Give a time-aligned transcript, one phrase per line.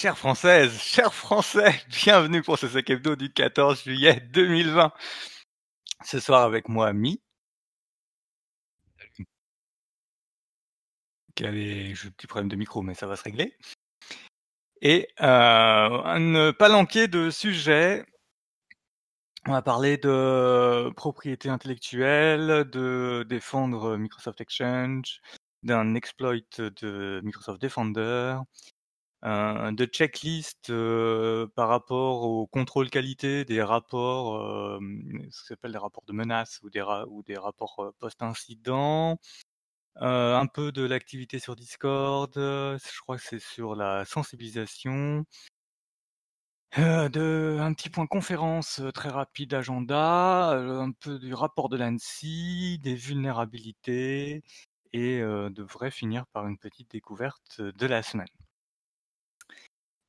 [0.00, 4.92] Chères Françaises, chers Français, bienvenue pour ce Sec Hebdo du 14 juillet 2020.
[6.04, 7.20] Ce soir avec moi, Mi.
[11.42, 13.56] Avait un petit problème de micro, mais ça va se régler.
[14.82, 15.24] Et euh,
[16.04, 18.06] un palanquet de sujets.
[19.48, 25.20] On va parler de propriété intellectuelle, de défendre Microsoft Exchange,
[25.64, 28.38] d'un exploit de Microsoft Defender,
[29.22, 30.72] de checklist
[31.54, 34.78] par rapport au contrôle qualité des rapports,
[35.30, 39.18] ce qu'on s'appelle des rapports de menaces ou des, rapports post-incident,
[39.96, 45.24] un peu de l'activité sur Discord, je crois que c'est sur la sensibilisation.
[46.76, 52.94] de, un petit point conférence très rapide, agenda, un peu du rapport de l'ANSI, des
[52.94, 54.42] vulnérabilités,
[54.92, 58.28] et devrait finir par une petite découverte de la semaine.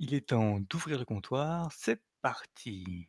[0.02, 3.06] Il est temps d'ouvrir le comptoir, c'est parti.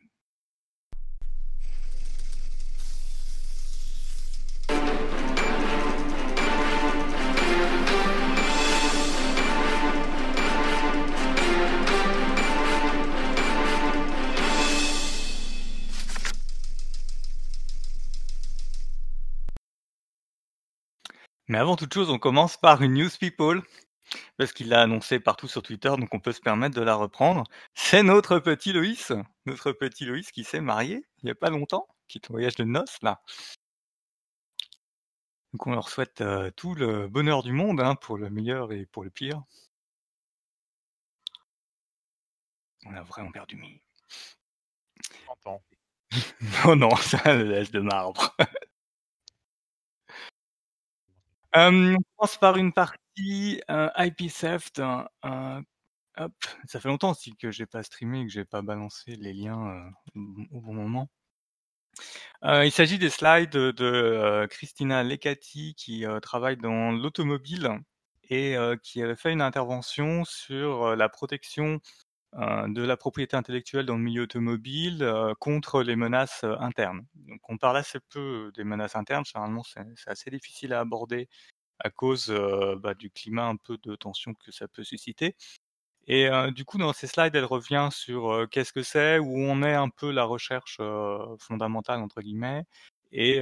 [21.47, 23.61] Mais avant toute chose, on commence par une news people
[24.37, 27.43] parce qu'il l'a annoncé partout sur Twitter, donc on peut se permettre de la reprendre.
[27.73, 29.11] C'est notre petit Loïs,
[29.45, 32.55] notre petit Loïs qui s'est marié il n'y a pas longtemps, qui est en voyage
[32.55, 33.21] de noces là.
[35.53, 38.85] Donc on leur souhaite euh, tout le bonheur du monde, hein, pour le meilleur et
[38.85, 39.43] pour le pire.
[42.85, 43.81] On a vraiment perdu Mi.
[46.65, 48.35] non, non, c'est le laisse de marbre.
[51.53, 54.81] on commence par une partie IP theft.
[56.17, 56.33] hop,
[56.67, 59.91] ça fait longtemps aussi que j'ai pas streamé et que j'ai pas balancé les liens
[60.15, 61.09] au bon moment.
[62.43, 67.79] il s'agit des slides de Christina Lecati qui travaille dans l'automobile
[68.29, 71.79] et qui avait fait une intervention sur la protection
[72.33, 75.05] de la propriété intellectuelle dans le milieu automobile
[75.39, 77.05] contre les menaces internes.
[77.15, 81.27] Donc on parle assez peu des menaces internes, généralement c'est assez difficile à aborder
[81.83, 82.33] à cause
[82.79, 85.35] bah, du climat un peu de tension que ça peut susciter.
[86.07, 89.73] Et du coup, dans ces slides, elle revient sur qu'est-ce que c'est, où on est
[89.73, 90.77] un peu la recherche
[91.39, 92.65] fondamentale, entre guillemets,
[93.11, 93.41] et,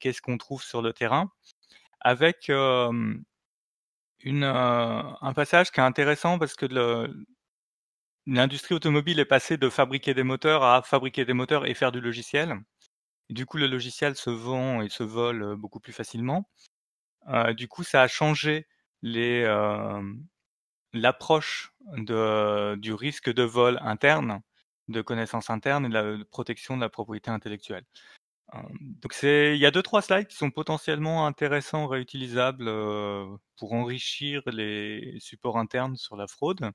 [0.00, 1.30] qu'est-ce qu'on trouve sur le terrain,
[2.00, 3.22] avec un
[5.34, 6.66] passage qui est intéressant parce que
[8.26, 12.00] l'industrie automobile est passée de fabriquer des moteurs à fabriquer des moteurs et faire du
[12.00, 12.56] logiciel.
[13.30, 16.48] du coup, le logiciel se vend et se vole beaucoup plus facilement.
[17.56, 18.66] Du coup, ça a changé
[19.02, 19.44] les,
[20.92, 24.42] l'approche du risque de vol interne,
[24.88, 27.84] de connaissances internes et de la protection de la propriété intellectuelle.
[28.80, 32.70] donc c'est, il y a deux trois slides qui sont potentiellement intéressants, réutilisables
[33.56, 36.72] pour enrichir les supports internes sur la fraude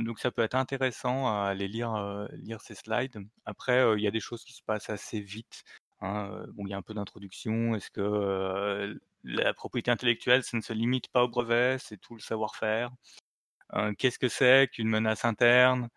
[0.00, 3.16] donc ça peut être intéressant à aller lire, lire ces slides.
[3.46, 5.64] Après, il y a des choses qui se passent assez vite,
[6.00, 7.74] hein, bon, il y a un peu d'introduction.
[7.74, 12.20] Est-ce que, la propriété intellectuelle, ça ne se limite pas au brevet, c'est tout le
[12.20, 12.90] savoir-faire?
[13.98, 15.88] qu'est-ce que c'est qu'une menace interne?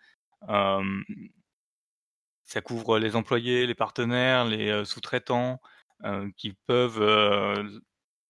[2.45, 5.59] ça couvre les employés, les partenaires, les, sous-traitants,
[6.37, 7.81] qui peuvent,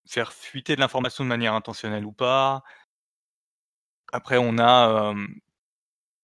[0.08, 2.64] faire fuiter de l'information de manière intentionnelle ou pas.
[4.12, 5.14] Après, on a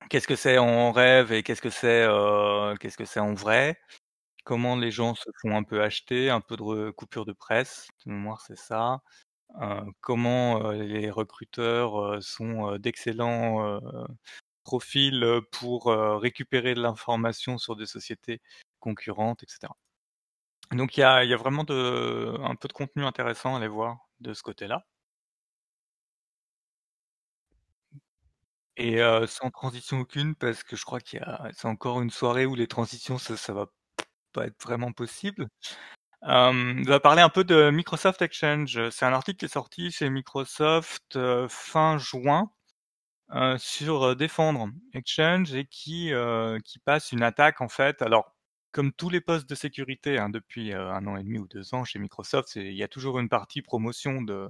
[0.10, 2.08] qu'est-ce que c'est en rêve et qu'est-ce que c'est
[2.80, 3.80] qu'est-ce que c'est en vrai?
[4.44, 8.12] Comment les gens se font un peu acheter, un peu de coupure de presse, de
[8.12, 9.02] mémoire c'est ça.
[10.02, 13.80] comment les recruteurs sont d'excellents
[14.64, 18.42] profils pour récupérer de l'information sur des sociétés
[18.80, 19.74] concurrentes, etc.
[20.72, 24.44] Donc il y a, vraiment un peu de contenu intéressant à aller voir de ce
[24.44, 24.86] côté-là.
[28.78, 32.46] Et sans transition aucune parce que je crois qu'il y a c'est encore une soirée
[32.46, 33.68] où les transitions ça ça va
[34.32, 35.48] pas être vraiment possible.
[36.22, 38.90] on va parler un peu de Microsoft Exchange.
[38.90, 41.18] C'est un article qui est sorti chez Microsoft,
[41.48, 42.52] fin juin,
[43.58, 46.12] sur, défendre Exchange et qui,
[46.66, 48.36] qui passe une attaque en fait alors,
[48.72, 51.84] comme tous les postes de sécurité, hein, depuis, un an et demi ou deux ans
[51.84, 54.50] chez Microsoft, il y a toujours une partie promotion de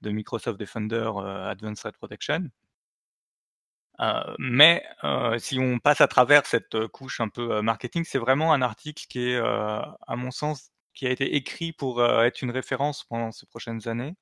[0.00, 2.48] de Microsoft Defender, Advanced Threat Protection.
[4.00, 8.18] Euh, mais euh, si on passe à travers cette euh, couche un peu marketing, c'est
[8.18, 12.50] vraiment un article qui est, à mon sens, qui a été écrit pour être une
[12.50, 14.14] référence pendant ces prochaines années,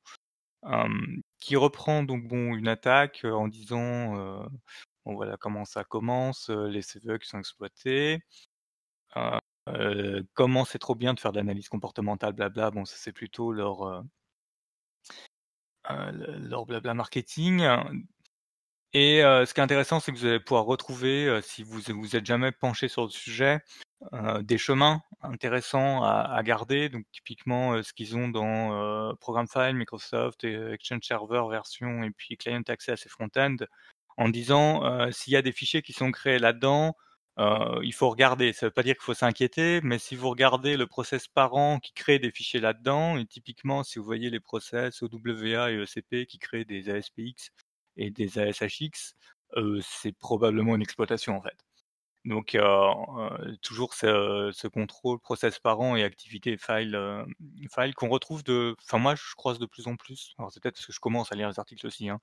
[1.40, 4.14] qui reprend donc bon une attaque en disant
[5.04, 8.20] bon voilà comment ça commence, les CVE qui sont exploités.
[10.34, 14.04] Comment c'est trop bien de faire de l'analyse comportementale blabla, bon ça c'est plutôt leur,
[15.88, 17.62] leur blabla marketing
[18.98, 21.82] et heu, ce qui est intéressant, c'est que vous allez pouvoir retrouver, heu, si vous
[21.86, 23.60] vous êtes jamais penché sur le sujet,
[24.14, 26.88] heu, des chemins intéressants à garder.
[26.88, 32.38] Donc typiquement, ce qu'ils ont dans, Program File, Microsoft et Exchange Server version et puis
[32.38, 33.56] Client Access et Front-end,
[34.16, 34.82] en disant,
[35.12, 36.96] s'il y a des fichiers qui sont créés là-dedans,
[37.82, 38.54] il faut regarder.
[38.54, 41.92] Ça veut pas dire qu'il faut s'inquiéter, mais si vous regardez le process parent qui
[41.92, 46.38] crée des fichiers là-dedans et typiquement si vous voyez les process OWA et ECP qui
[46.38, 47.50] créent des ASPX
[47.96, 49.14] et des ASHX,
[49.56, 51.56] heu, c'est probablement une exploitation en fait.
[52.24, 52.60] Donc heu,
[53.62, 57.24] toujours ce contrôle process parent et activité file, heu,
[57.74, 60.74] file qu'on retrouve de enfin moi je croise de plus en plus, alors c'est peut-être
[60.76, 62.20] parce que je commence à lire les articles aussi, hein.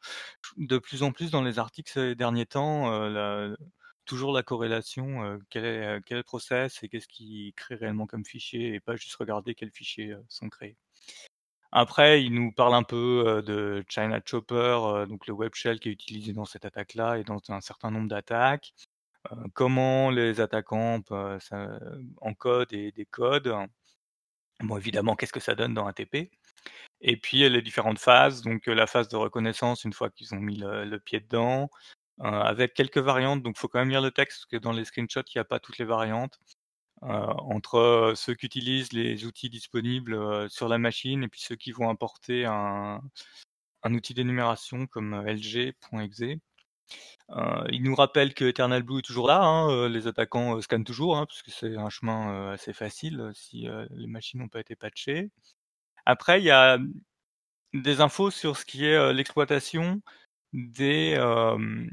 [0.57, 2.89] De plus en plus dans les articles ces derniers temps,
[4.05, 8.95] toujours la corrélation, quel quel process et qu'est-ce qui crée réellement comme fichier et pas
[8.97, 10.77] juste regarder quels fichiers, sont créés.
[11.75, 15.91] Après, il nous parle un peu, de China Chopper, donc le web shell qui est
[15.91, 18.75] utilisé dans cette attaque-là et dans un certain nombre d'attaques.
[19.53, 21.79] Comment les attaquants pe ça
[22.21, 23.67] encodent et décodent.
[24.59, 26.29] Bon évidemment, qu'est-ce que ça donne dans un TP?
[27.01, 30.57] Et puis, les différentes phases, donc la phase de reconnaissance une fois qu'ils ont mis
[30.57, 31.71] le le pied dedans,
[32.19, 35.23] avec quelques variantes, donc faut quand même lire le texte parce que dans les screenshots,
[35.33, 36.39] il y a pas toutes les variantes.
[37.03, 41.55] Heu, entre, ceux qui utilisent les outils disponibles, heu, sur la machine et puis ceux
[41.55, 43.01] qui vont importer un
[43.83, 46.21] un outil d'énumération comme, LG.exe.
[47.31, 51.17] Heu, il nous rappelle que Eternal Blue est toujours là, hein, les attaquants, scannent toujours,
[51.17, 55.31] hein, puisque c'est un chemin, assez facile, si, les machines n'ont pas été patchées.
[56.06, 56.79] Après il y a,
[57.73, 60.01] des infos sur ce qui est, l'exploitation
[60.53, 61.89] des, hem,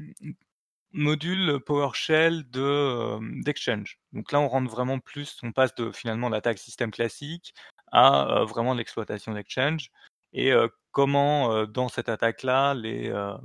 [0.93, 3.99] modules PowerShell de, hem, d'Exchange.
[4.13, 7.53] Donc là, on rentre vraiment plus on passe de finalement l'attaque système classique
[7.91, 9.91] à, heu, vraiment l'exploitation d'Exchange
[10.33, 13.39] et heu, comment, heu, dans cette attaque-là, les, hem,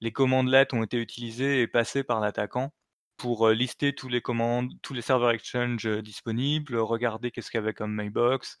[0.00, 2.72] les commandelets ont été utilisés et passés par l'attaquant
[3.16, 7.62] pour, heu, lister tous les commandes tous les serveurs Exchange, disponibles, regarder qu'est-ce qu'il y
[7.62, 8.58] avait comme mailbox,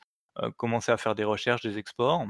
[0.56, 2.26] commencer à faire des recherches, des exports.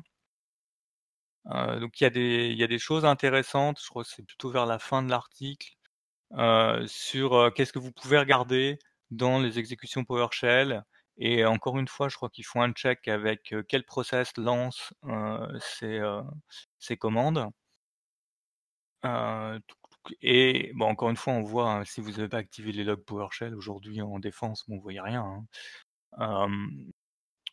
[1.80, 4.24] Donc il y a des il y a des choses intéressantes, je crois que c'est
[4.24, 5.75] plutôt vers la fin de l'article,
[6.86, 8.78] sur, heu, qu'est-ce que vous pouvez regarder
[9.10, 10.82] dans les exécutions PowerShell
[11.18, 14.92] et encore une fois, je crois qu'ils font un check avec, heu, quel process lance,
[15.60, 16.00] ces,
[16.78, 17.48] ces commandes.
[20.22, 23.04] Et bon encore une fois, on voit, hein, si vous avez pas activé les logs
[23.04, 25.22] PowerShell aujourd'hui en défense, bon vous voyez rien,
[26.18, 26.48] hein.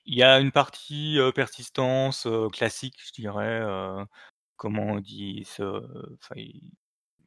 [0.05, 3.61] Il y a une partie, persistance, classique je dirais,
[4.57, 5.45] comment on dit?
[5.59, 6.35] Enfin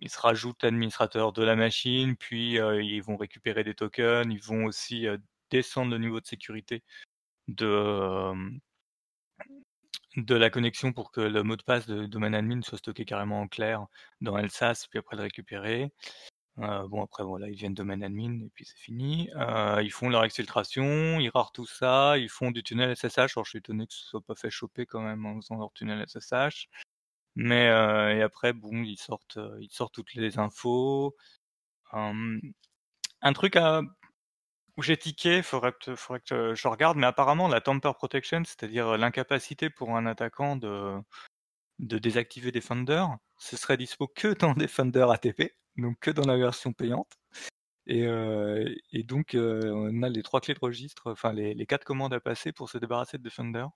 [0.00, 4.64] ils se rajoutent administrateurs de la machine, puis, ils vont récupérer des tokens, ils vont
[4.66, 5.06] aussi,
[5.50, 6.82] descendre le niveau de sécurité
[7.48, 8.32] de,
[10.28, 13.48] la connexion pour que le mot de passe de domaine admin soit stocké carrément en
[13.48, 13.86] clair
[14.20, 15.92] dans LSASS, puis après le récupérer.
[16.56, 19.30] Bon après voilà, ils viennent domaine admin et puis c'est fini.
[19.82, 23.36] Ils font leur exfiltration, ils rarent tout ça, ils font du tunnel SSH.
[23.36, 25.72] Alors je suis étonné que ce soit pas fait choper quand même en faisant leur
[25.72, 26.68] tunnel SSH.
[27.36, 31.14] Mais, heu, et après bon, ils sortent, heu, ils sortent toutes les infos.
[33.22, 33.82] Un truc à
[34.78, 38.98] où j'ai tiqué, faudrait que faudrait que je regarde, mais apparemment la Tamper Protection, c'est-à-dire
[38.98, 40.96] l'incapacité pour un attaquant de
[41.80, 43.04] de désactiver Defender,
[43.38, 47.12] ce serait dispo que dans Defender ATP, donc que dans la version payante.
[47.86, 52.52] Et donc on a les 3 clés de registre, enfin les 4 commandes à passer
[52.52, 53.66] pour se débarrasser de Defender.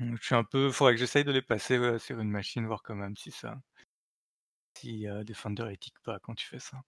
[0.00, 2.94] Je suis un peu faudrait que j'essaye de les passer, sur une machine, voir quand
[2.94, 3.60] même si ça
[4.76, 6.82] si, heu, Defender il tique pas quand tu fais ça.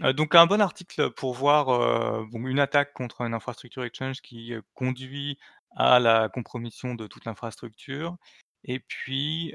[0.00, 4.20] Heu, donc un bon article pour voir, heu, bon une attaque contre une infrastructure Exchange
[4.22, 5.38] qui, conduit
[5.76, 8.16] à la compromission de toute l'infrastructure
[8.64, 9.52] et puis,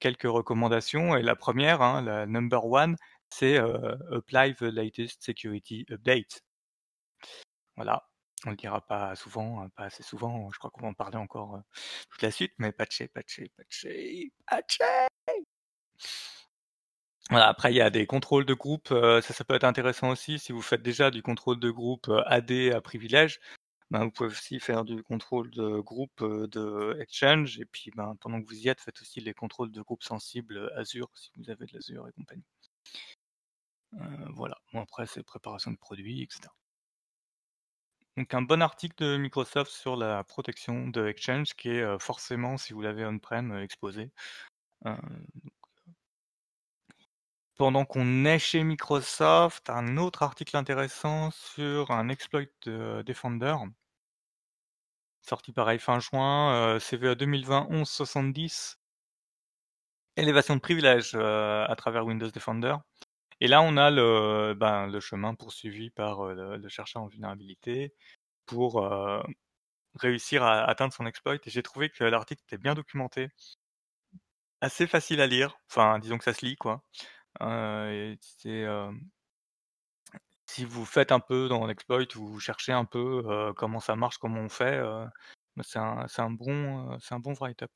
[0.00, 2.94] quelques recommandations et la 1re, hein, la number 1,
[3.30, 6.40] c'est, heu, apply the latest security update.
[7.76, 8.02] Voilà,
[8.46, 11.60] on le dira pas souvent, pas assez souvent, je crois qu'on va en parler encore,
[12.10, 15.08] toute la suite, mais patcher, patcher, patcher, patcher!
[17.28, 20.38] Voilà, après il y a des contrôles de groupe, ça, ça peut être intéressant aussi
[20.38, 23.40] si vous faites déjà du contrôle de groupe, AD à privilège,
[23.90, 28.40] ben, vous pouvez aussi faire du contrôle de groupe, de Exchange et puis, ben, pendant
[28.40, 31.66] que vous y êtes, faites aussi les contrôles de groupe sensibles, Azure, si vous avez
[31.66, 32.44] de l'Azure et compagnie.
[34.34, 36.54] Voilà, bon après c'est préparation de produits et cetera.
[38.16, 42.56] Donc un bon article de Microsoft sur la protection de Exchange qui est, heu, forcément
[42.58, 44.10] si vous l'avez on-prem, heu, exposé.
[44.86, 44.96] Heu
[47.54, 53.54] pendant qu'on est chez Microsoft, un autre article intéressant sur un exploit de Defender.
[55.22, 58.76] Sorti pareil fin juin, euh, CVE 2020 1170.
[60.16, 62.76] Élévation de privilèges euh, à travers Windows Defender.
[63.40, 67.94] Et là, on a le, ben, le chemin poursuivi par euh, le, chercheur en vulnérabilité
[68.46, 68.82] pour
[69.94, 71.36] réussir à atteindre son exploit.
[71.36, 73.28] Et j'ai trouvé que l'article était bien documenté,
[74.60, 75.58] assez facile à lire.
[75.70, 76.82] Enfin, disons que ça se lit, quoi.
[78.20, 78.66] c'est
[80.46, 84.18] si vous faites un peu dans l'exploit ou vous cherchez un peu comment ça marche,
[84.18, 84.80] comment on fait,
[85.56, 87.70] bah, c'est un, bon, bon write-up.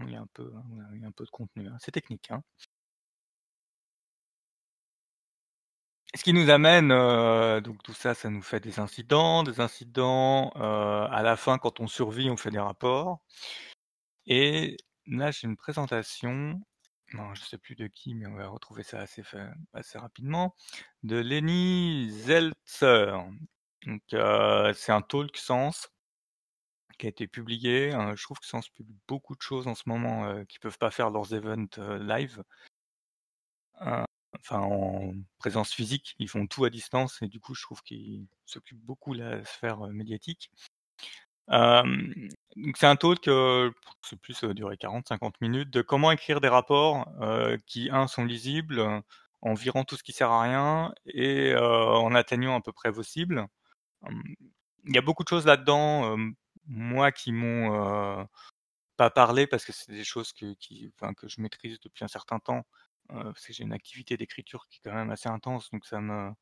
[0.00, 0.50] Il y a un peu,
[1.04, 1.68] un peu de contenu.
[1.68, 1.76] Hein.
[1.80, 2.30] C'est technique.
[2.30, 2.42] Hein.
[6.14, 6.88] Ce qui nous amène,
[7.60, 10.50] donc tout ça, ça nous fait des incidents, des incidents.
[10.50, 13.20] à la fin, quand on survit, on fait des rapports.
[14.26, 14.76] Et
[15.06, 16.60] là, j'ai une présentation
[17.14, 19.22] non, je sais plus de qui, mais on va retrouver ça assez,
[19.72, 20.54] assez rapidement,
[21.02, 23.16] de Lenny Zeltzer.
[23.86, 25.90] Donc, euh, c'est un talk Sens
[26.98, 27.92] qui a été publié.
[27.92, 30.78] Hein, je trouve que Sens publie beaucoup de choses en ce moment euh, qui peuvent
[30.78, 32.42] pas faire leurs events euh, live.
[34.38, 38.26] Enfin, en présence physique, ils font tout à distance et du coup, je trouve qu'ils
[38.46, 40.50] s'occupent beaucoup de la sphère médiatique
[42.74, 43.70] c'est un talk, euh,
[44.02, 47.08] c'est plus euh, durer 40-50 minutes, de comment écrire des rapports
[47.66, 49.02] qui, un, sont lisibles,
[49.42, 53.02] en virant tout ce qui sert à rien et en atteignant à peu près vos
[53.02, 53.46] cibles.
[54.84, 56.16] Il y a beaucoup de choses là-dedans,
[56.66, 58.26] moi qui m'ont
[58.96, 62.66] pas parlé parce que c'est des choses que, que je maîtrise depuis un certain temps,
[63.12, 66.32] parce que j'ai une activité d'écriture qui est quand même assez intense, donc ça me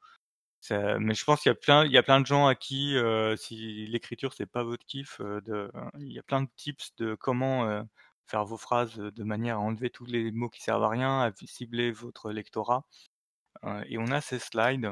[0.71, 2.97] mais je pense qu'il y a plein, il y a plein de gens à qui,
[2.97, 7.15] euh, si l'écriture c'est pas votre kiff, euh, il y a plein de tips de
[7.15, 7.83] comment euh,
[8.27, 11.33] faire vos phrases de manière à enlever tous les mots qui servent à rien, à
[11.47, 12.85] cibler votre lectorat.
[13.87, 14.91] et on a ces slides.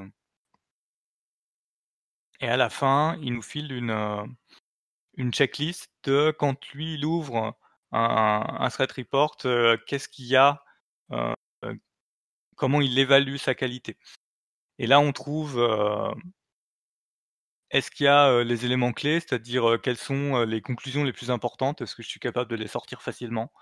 [2.41, 4.37] Et à la fin, il nous file une,
[5.17, 7.57] une checklist de quand lui il ouvre
[7.93, 9.37] un, un threat report,
[9.87, 10.63] qu'est-ce qu'il y a,
[12.57, 13.97] comment il évalue sa qualité.
[14.79, 15.63] Et là, on trouve
[17.71, 21.81] est-ce qu'il y a les éléments clés, c'est-à-dire quelles sont les conclusions les plus importantes?
[21.81, 23.53] Est-ce que je suis capable de les sortir facilement?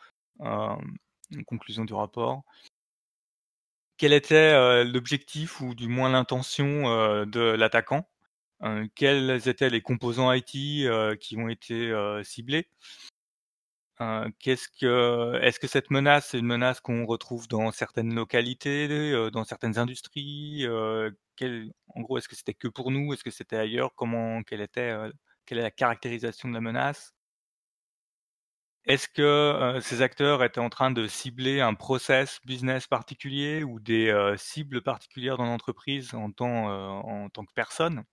[0.40, 2.42] Une conclusion du rapport.
[3.96, 8.08] Quel était l'objectif ou du moins l'intention de l'attaquant?
[8.94, 10.50] Quels étaient les composants IT
[11.20, 11.92] qui ont été
[12.24, 12.68] ciblés?
[14.40, 18.88] Qu'est-ce que, est-ce que cette menace, c'est une menace qu'on retrouve dans certaines localités,
[19.32, 23.12] dans certaines industries En gros, est-ce que c'était que pour nous?
[23.12, 23.94] Est-ce que c'était ailleurs?
[23.94, 24.94] Comment, quelle était,
[25.46, 27.14] quelle est la caractérisation de la menace?
[28.86, 34.34] Est-ce que ces acteurs étaient en train de cibler un process business particulier ou des
[34.38, 36.68] cibles particulières dans l'entreprise en tant,
[37.00, 37.98] en tant que personne?
[37.98, 38.04] Hein,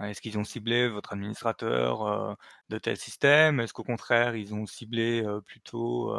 [0.00, 2.36] est-ce qu'ils ont ciblé votre administrateur
[2.68, 3.60] de tel système?
[3.60, 6.12] Est-ce qu'au contraire, ils ont ciblé plutôt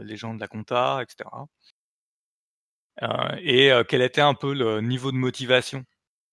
[0.00, 1.28] les gens de la compta, etc.
[3.40, 5.84] et quel était un peu le niveau de motivation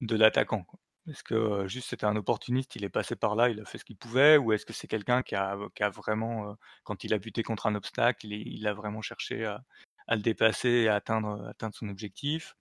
[0.02, 0.66] de l'attaquant
[1.08, 3.86] Est-ce que juste c'était un opportuniste, il est passé par là, il a fait ce
[3.86, 5.56] qu'il pouvait, ou est-ce que c'est quelqu'un qui a,
[5.90, 9.64] vraiment, quand il a buté contre un obstacle, il, a vraiment cherché à,
[10.10, 12.56] le dépasser et à atteindre, atteindre son objectif?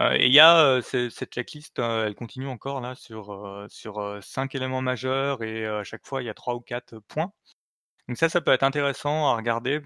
[0.00, 5.42] Et il y a cette checklist, elle continue encore là sur sur cinq éléments majeurs
[5.42, 7.32] et à chaque fois il y a trois ou quatre points.
[8.08, 9.80] Donc ça, ça peut être intéressant à regarder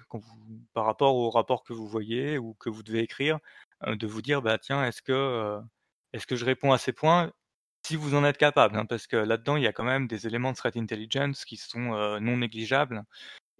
[0.74, 3.38] par rapport au rapport que vous voyez ou que vous devez écrire,
[3.86, 5.60] de vous dire bah tiens est-ce que
[6.12, 7.32] est-ce que je réponds à ces points
[7.86, 10.26] si vous en êtes capable, hein, parce que là-dedans il y a quand même des
[10.28, 13.02] éléments de threat intelligence qui sont non négligeables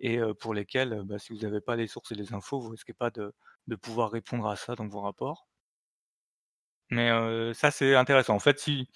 [0.00, 2.94] et pour lesquels bah, si vous n'avez pas les sources et les infos, vous risquez
[2.94, 3.32] pas de
[3.68, 5.46] de pouvoir répondre à ça dans vos rapports.
[6.92, 7.10] Mais
[7.54, 8.34] ça, c'est intéressant.
[8.34, 8.86] En fait, si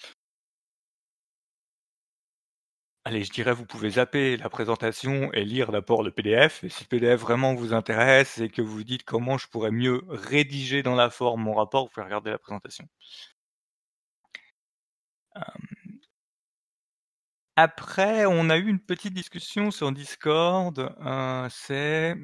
[3.04, 6.64] allez, je dirais, vous pouvez zapper la présentation et lire d'abord le PDF.
[6.64, 9.70] Et si le PDF vraiment vous intéresse et que vous vous dites comment je pourrais
[9.70, 12.86] mieux rédiger dans la forme mon rapport, vous pouvez regarder la présentation.
[17.56, 20.94] Après, on a eu une petite discussion sur Discord.
[21.50, 22.14] c'est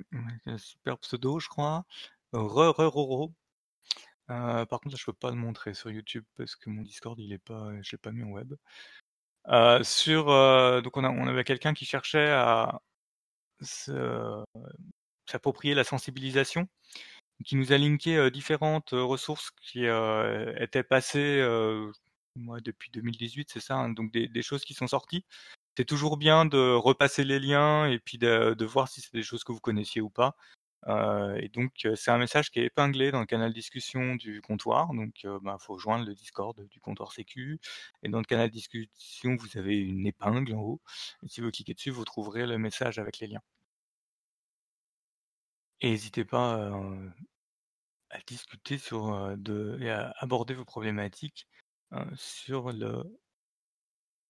[0.47, 1.85] un super pseudo, je crois.
[2.33, 3.33] Re, re, ro,
[4.31, 7.19] euh, par contre, là, je peux pas le montrer sur YouTube parce que mon Discord,
[7.19, 8.55] il est pas, je l'ai pas mis en web.
[9.49, 12.81] Euh, sur, euh, donc on, avait quelqu'un qui cherchait à
[15.27, 16.69] s'approprier la sensibilisation,
[17.45, 21.43] qui nous a linké différentes ressources qui étaient passées
[22.37, 25.25] moi, depuis 2018, c'est ça, hein, donc des, des, choses qui sont sorties.
[25.77, 29.23] C'est toujours bien de repasser les liens et puis de, de voir si c'est des
[29.23, 30.37] choses que vous connaissiez ou pas.
[30.89, 34.41] Heu et donc heu, c'est un message qui est épinglé dans le canal discussion du
[34.43, 37.61] comptoir, donc heu, ben, faut joindre le Discord du comptoir sécu
[38.03, 40.81] et dans le canal discussion, vous avez une épingle en haut
[41.25, 43.43] et si vous cliquez dessus, vous trouverez le message avec les liens.
[45.83, 46.71] Et hésitez pas,
[48.11, 51.49] à discuter sur, de et à aborder vos problématiques,
[52.17, 53.03] sur le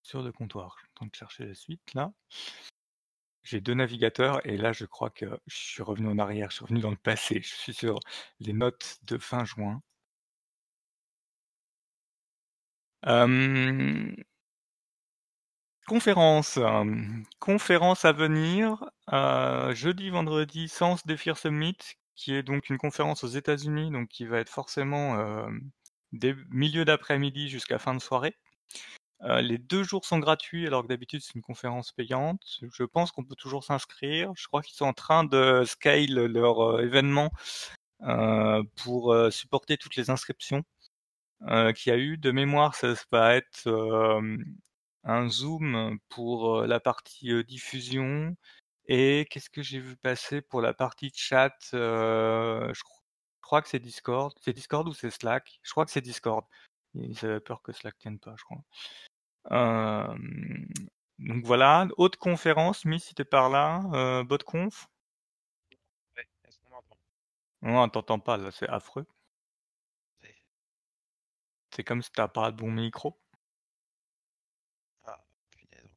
[0.04, 0.76] sur le comptoir.
[1.00, 2.12] Je de chercher la suite là.
[3.44, 6.64] J'ai 2 navigateurs et là je crois que je suis revenu en arrière, je suis
[6.64, 7.40] revenu dans le passé.
[7.42, 7.99] Je suis sur
[8.40, 9.82] les notes de fin juin.
[15.87, 16.58] Conférence,
[17.40, 18.84] conférence à venir,
[19.75, 21.76] jeudi, vendredi, Sens Fear Summit,
[22.14, 25.70] qui est donc une conférence aux États-Unis, donc qui va être forcément, hem,
[26.12, 28.37] dès milieu d'après-midi jusqu'à fin de soirée.
[29.23, 32.61] Les 2 jours sont gratuits alors que d'habitude c'est une conférence payante.
[32.73, 34.33] Je pense qu'on peut toujours s'inscrire.
[34.37, 37.31] Je crois qu'ils sont en train de scale leur, événement,
[38.76, 40.64] pour, supporter toutes les inscriptions,
[41.41, 42.19] qu'il y a eu.
[42.19, 43.69] De mémoire, ça va être,
[45.05, 48.37] un Zoom pour, la partie, diffusion
[48.87, 51.55] et qu'est-ce que j'ai vu passer pour la partie chat?
[51.75, 52.83] Heu, je
[53.41, 54.33] crois que c'est Discord.
[54.41, 55.61] C'est Discord ou c'est Slack?
[55.62, 56.45] Je crois que c'est Discord.
[56.95, 58.62] Ils avaient peur que Slack tienne pas, je crois.
[59.50, 60.66] Hem,
[61.18, 64.88] donc voilà, autre conférence, Mi, si tu es par là, heu, BotConf?
[66.16, 66.96] Ouais, est-ce qu'on m'entend?
[67.62, 69.06] Non, on t'entend pas là, c'est affreux.
[70.22, 70.34] C'est
[71.75, 73.18] C'est comme si tu as pas le bon micro.
[75.04, 75.94] Ah, punaise.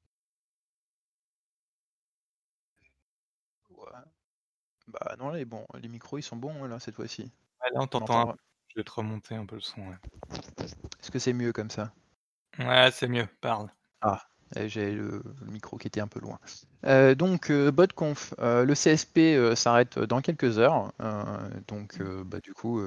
[3.69, 4.05] Ouais.
[4.87, 7.31] Bah non, les bons, les micros ils sont bons là cette fois-ci.
[7.61, 8.27] Ouais, là on t'entend un m'entend.
[8.27, 8.37] peu.
[8.69, 9.97] Je vais te remonter un peu le son, ouais.
[11.01, 11.93] Est-ce que c'est mieux comme ça?
[12.59, 13.69] Ouais, c'est mieux, parle.
[14.01, 14.21] Ah,
[14.67, 16.39] j'ai le, micro qui était un peu loin.
[16.85, 20.91] Euh, donc euh, BotConf, euh, le CSP euh, s'arrête dans quelques heures,
[21.67, 22.81] donc bah, du coup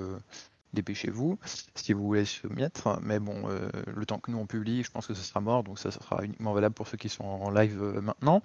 [0.74, 1.38] dépêchez-vous
[1.74, 2.98] si vous voulez se mettre.
[3.02, 3.48] Mais bon,
[3.86, 6.24] le temps que nous on publie, je pense que ce sera mort, donc ça, sera
[6.24, 8.42] uniquement valable pour ceux qui sont en live maintenant.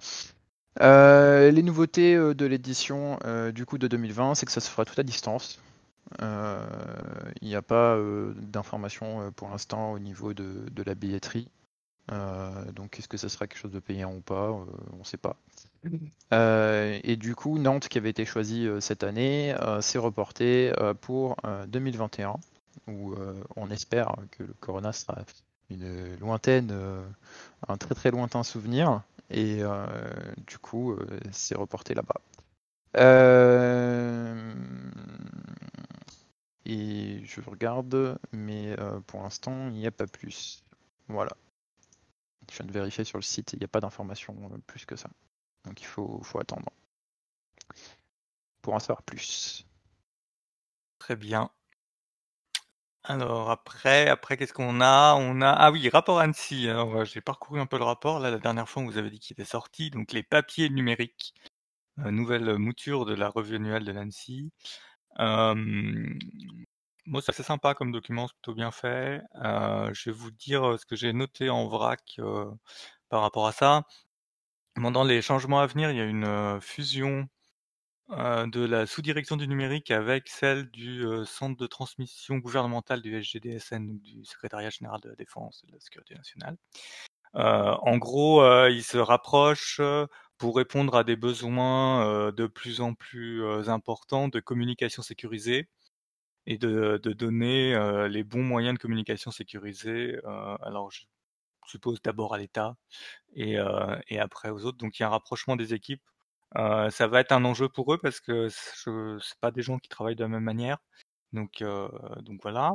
[0.80, 3.18] Les nouveautés de l'édition
[3.54, 5.60] du coup de 2020, c'est que ça se fera tout à distance.
[6.22, 6.66] Euh,
[7.40, 11.48] Il n'y a pas euh, d'informations euh, pour l'instant au niveau de, de la billetterie.
[12.74, 15.36] Donc est-ce que ça sera quelque chose de payant ou pas On ne sait pas.
[17.02, 22.34] Et du coup, Nantes, qui avait été choisie cette année, s'est reportée pour euh, 2021,
[22.88, 23.14] où
[23.56, 25.24] on espère que le Corona sera
[25.70, 27.02] une lointaine, euh,
[27.68, 29.86] un très très lointain souvenir, et euh,
[30.46, 32.20] du coup, euh, c'est reporté là-bas.
[36.66, 40.62] Euh, et je regarde, mais euh, pour l'instant, il n'y a pas plus.
[41.08, 41.32] Voilà.
[42.50, 44.96] Je viens de vérifier sur le site, il n'y a pas d'informations euh, plus que
[44.96, 45.10] ça.
[45.64, 46.70] Donc il faut, attendre
[48.62, 49.66] pour en savoir plus.
[50.98, 51.50] Très bien.
[53.02, 55.14] Alors après après qu'est-ce qu'on a?
[55.14, 56.68] On a ah oui, rapport Annecy.
[56.68, 59.10] Alors, heu, j'ai parcouru un peu le rapport là, la dernière fois on vous avait
[59.10, 61.34] dit qu'il était sorti, donc les papiers numériques,
[61.98, 64.52] nouvelle mouture de la revue annuelle de l'Annecy.
[65.18, 69.20] Moi c'est assez sympa comme document, c'est plutôt bien fait.
[69.34, 72.20] Je vais vous dire, ce que j'ai noté en vrac,
[73.08, 73.82] par rapport à ça.
[74.74, 77.28] Pendant les changements à venir, il y a une, fusion
[78.08, 84.00] de la sous-direction du numérique avec celle du, centre de transmission gouvernementale du SGDSN, donc
[84.00, 86.56] du secrétariat général de la défense et de la sécurité nationale.
[87.34, 89.80] En gros, ils se rapprochent,
[90.38, 95.68] pour répondre à des besoins, heu, de plus en plus, heu, importants de communication sécurisée
[96.46, 101.02] et de de donner, heu, les bons moyens de communication sécurisés, heu, alors je
[101.68, 102.76] suppose d'abord à l'État
[103.36, 103.56] et
[104.08, 104.78] et après aux autres.
[104.78, 106.02] Donc il y a un rapprochement des équipes.
[106.56, 109.78] Ça va être un enjeu pour eux parce que c je c'est pas des gens
[109.80, 110.78] qui travaillent de la même manière.
[111.34, 111.64] Donc
[112.22, 112.74] donc voilà.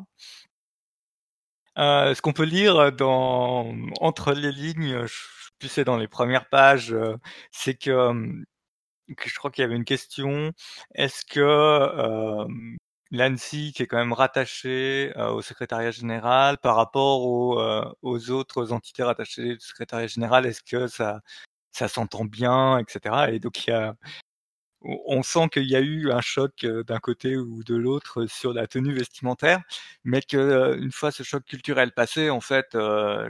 [1.77, 5.05] Heu, ce qu'on peut lire dans entre les lignes,
[5.65, 6.95] sais plus c'est dans les premières pages,
[7.51, 8.13] c'est que,
[9.17, 10.51] que je crois qu'il y avait une question.
[10.95, 12.77] Est-ce que, hem,
[13.11, 19.55] l'ANSSI qui est quand même rattaché, au secrétariat général par rapport aux, autres entités rattachées
[19.55, 21.21] au secrétariat général, est-ce que ça
[21.71, 23.31] ça s'entend bien et cetera?
[23.31, 23.95] Et donc il y a
[24.81, 28.53] on sent qu'il y a eu un choc, heu, d'un côté ou de l'autre sur
[28.53, 29.61] la tenue vestimentaire,
[30.03, 32.77] mais que, heu, une fois ce choc culturel passé, en fait,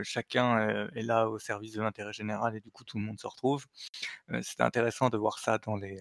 [0.02, 3.26] chacun, est là au service de l'intérêt général et du coup tout le monde se
[3.26, 3.64] retrouve.
[4.42, 6.00] C'était intéressant de voir ça dans les,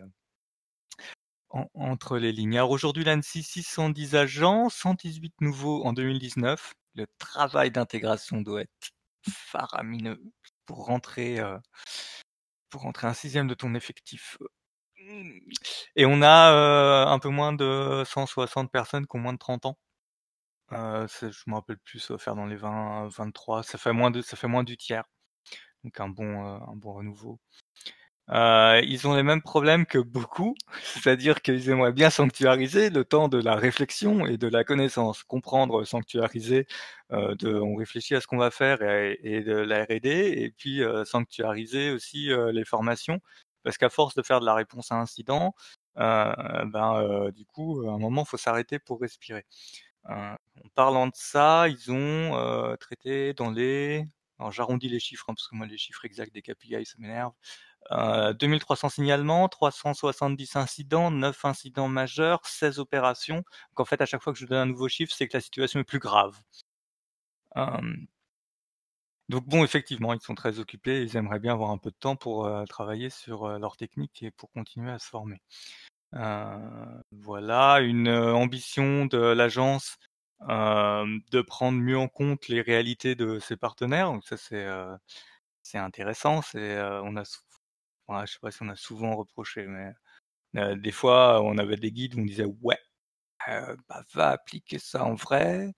[1.73, 2.55] entre les lignes.
[2.57, 6.73] Alors aujourd'hui, l'ANSSI, 610 agents, 118 nouveaux en 2019.
[6.95, 8.91] Le travail d'intégration doit être
[9.29, 10.21] faramineux
[10.65, 11.39] pour rentrer,
[12.69, 14.37] pour rentrer un sixième de ton effectif,
[15.95, 19.77] et on a un peu moins de 160 personnes qui ont moins de 30 ans.
[20.71, 23.63] Euh, je me rappelle plus, ça faire dans les 20, 23.
[23.63, 25.05] Ça fait moins de, ça fait moins du tiers.
[25.83, 27.39] Donc un bon, un bon renouveau.
[28.31, 33.27] Euh, ils ont les mêmes problèmes que beaucoup, c'est-à-dire qu'ils aimeraient bien sanctuariser le temps
[33.27, 36.67] de la réflexion et de la connaissance, comprendre, sanctuariser,
[37.11, 40.83] euh, de, on réfléchit à ce qu'on va faire et, de la R&D, et puis
[40.83, 43.19] euh, sanctuariser aussi euh, les formations,
[43.63, 45.55] parce qu'à force de faire de la réponse à incident,
[45.97, 46.33] euh,
[46.65, 49.45] ben du coup, à un moment, faut s'arrêter pour respirer.
[50.05, 50.37] en
[50.75, 54.05] parlant de ça, ils ont traité dans les,
[54.39, 57.33] alors j'arrondis les chiffres hein, parce que moi les chiffres exacts des KPI ça m'énerve.
[57.91, 63.37] 2300 signalements, 370 incidents, 9 incidents majeurs, 16 opérations.
[63.37, 65.41] Donc en fait, à chaque fois que je donne un nouveau chiffre, c'est que la
[65.41, 66.39] situation est plus grave.
[69.29, 72.15] Donc bon, effectivement, ils sont très occupés, ils aimeraient bien avoir un peu de temps
[72.15, 75.41] pour euh, travailler sur euh, leur technique et pour continuer à se former.
[77.11, 79.97] voilà, une euh, ambition de l'agence
[80.41, 84.11] de prendre mieux en compte les réalités de ses partenaires.
[84.11, 84.67] Donc ça, c'est
[85.63, 86.41] c'est intéressant.
[86.41, 87.23] C'est on a
[88.25, 89.91] je sais pas si on a souvent reproché, mais
[90.57, 92.79] euh, des fois, on avait des guides où on disait ouais,
[93.49, 95.73] euh, bah, va appliquer ça en vrai.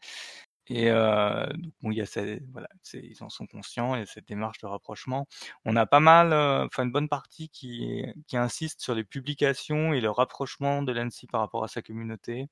[0.74, 2.06] Et euh, donc, bon, il y a
[2.54, 5.28] voilà, ils en sont conscients, il y a cette démarche de rapprochement.
[5.66, 6.34] On a pas mal,
[6.66, 11.28] enfin une bonne partie qui, qui insiste sur les publications et le rapprochement de l'ANSI
[11.28, 12.48] par rapport à sa communauté.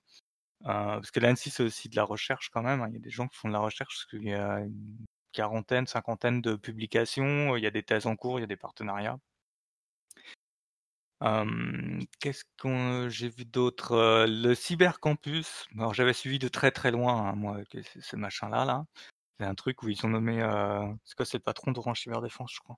[0.63, 2.81] parce que l'ANSI, c'est aussi de la recherche quand même.
[2.81, 2.87] Hein.
[2.89, 4.97] Il y a des gens qui font de la recherche, parce qu'il y a une
[5.31, 8.57] quarantaine, cinquantaine de publications, il y a des thèses en cours, il y a des
[8.57, 9.19] partenariats
[12.19, 14.25] qu'est-ce qu'on j'ai vu d'autre?
[14.27, 17.57] le cybercampus, alors j'avais suivi de très, très loin, hein, moi,
[18.01, 18.85] ce machin-là, là.
[19.39, 20.39] C'est un truc où ils ont nommé,
[21.05, 21.25] c'est quoi?
[21.25, 22.77] C'est le patron d'Orange Cyberdéfense, je crois,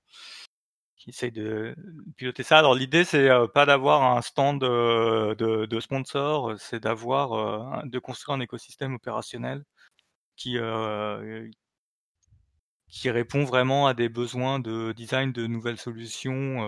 [0.96, 1.74] qui essaye de
[2.16, 2.58] piloter ça.
[2.58, 8.94] Alors l'idée, c'est, pas d'avoir un stand, de sponsors, c'est d'avoir, de construire un écosystème
[8.94, 9.64] opérationnel
[10.36, 10.58] qui,
[12.88, 16.60] qui répond vraiment à des besoins de design de nouvelles solutions,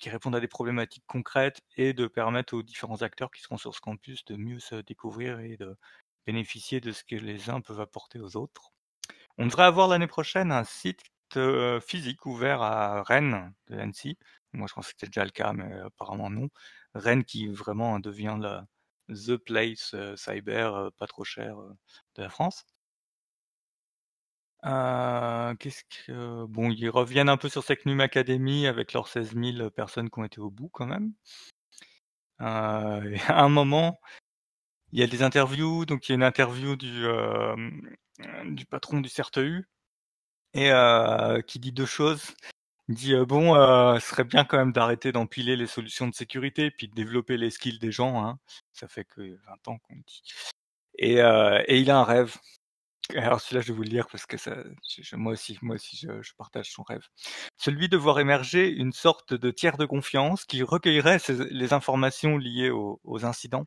[0.00, 3.74] qui répondent à des problématiques concrètes et de permettre aux différents acteurs qui seront sur
[3.74, 5.76] ce campus de mieux se découvrir et de
[6.26, 8.72] bénéficier de ce que les uns peuvent apporter aux autres.
[9.38, 11.02] On devrait avoir l'année prochaine un site
[11.36, 14.18] euh, physique ouvert à Rennes de l'ANSI.
[14.52, 16.48] Moi, je pense que c'était déjà le cas, mais apparemment non.
[16.94, 18.66] Rennes qui vraiment devient la,
[19.08, 21.56] the place euh, cyber euh, pas trop cher
[22.16, 22.64] de la France.
[24.66, 29.70] Euh, qu'est-ce que bon, ils reviennent un peu sur Secnum Academy avec leurs 16 000
[29.70, 31.12] personnes qui ont été au bout quand même.
[32.40, 34.00] Euh, à un moment,
[34.92, 37.56] il y a des interviews, donc il y a une interview du, euh,
[38.46, 39.68] du patron du CRTU
[40.54, 40.70] et
[41.46, 42.34] qui dit deux choses.
[42.88, 43.54] Il dit bon,
[44.00, 47.50] ce serait bien quand même d'arrêter d'empiler les solutions de sécurité puis de développer les
[47.50, 48.24] skills des gens.
[48.24, 48.38] Hein.
[48.72, 50.22] Ça fait que 20 ans qu'on dit.
[50.98, 52.36] Et, et il a un rêve.
[53.16, 54.56] Alors celui-là, je vais vous le lire parce que ça,
[55.12, 57.06] moi aussi, moi aussi, je, partage son rêve.
[57.56, 61.18] Celui de voir émerger une sorte de tiers de confiance qui recueillerait
[61.50, 63.66] les informations liées aux, incidents,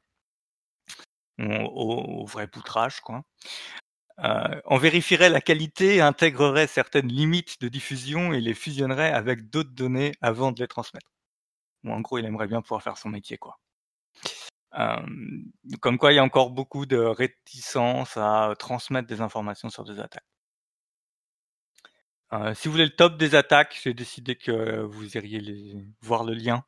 [1.39, 3.23] au, vrai poutrage, quoi.
[4.19, 9.71] Euh, on vérifierait la qualité, intégrerait certaines limites de diffusion et les fusionnerait avec d'autres
[9.71, 11.08] données avant de les transmettre.
[11.84, 13.58] Bon, en gros, il aimerait bien pouvoir faire son métier, quoi
[15.81, 19.99] comme quoi, il y a encore beaucoup de réticence à transmettre des informations sur des
[19.99, 20.25] attaques.
[22.33, 26.33] Euh, si vous voulez le top des attaques, j'ai décidé que vous iriez voir le
[26.33, 26.63] lien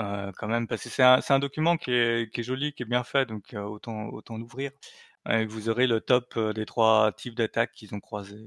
[0.00, 3.26] euh, quand même, parce que c'est un, document qui est, joli, qui est bien fait,
[3.26, 4.70] donc euh, autant, autant l'ouvrir.
[5.26, 8.46] vous aurez le top des trois types d'attaques qu'ils ont croisés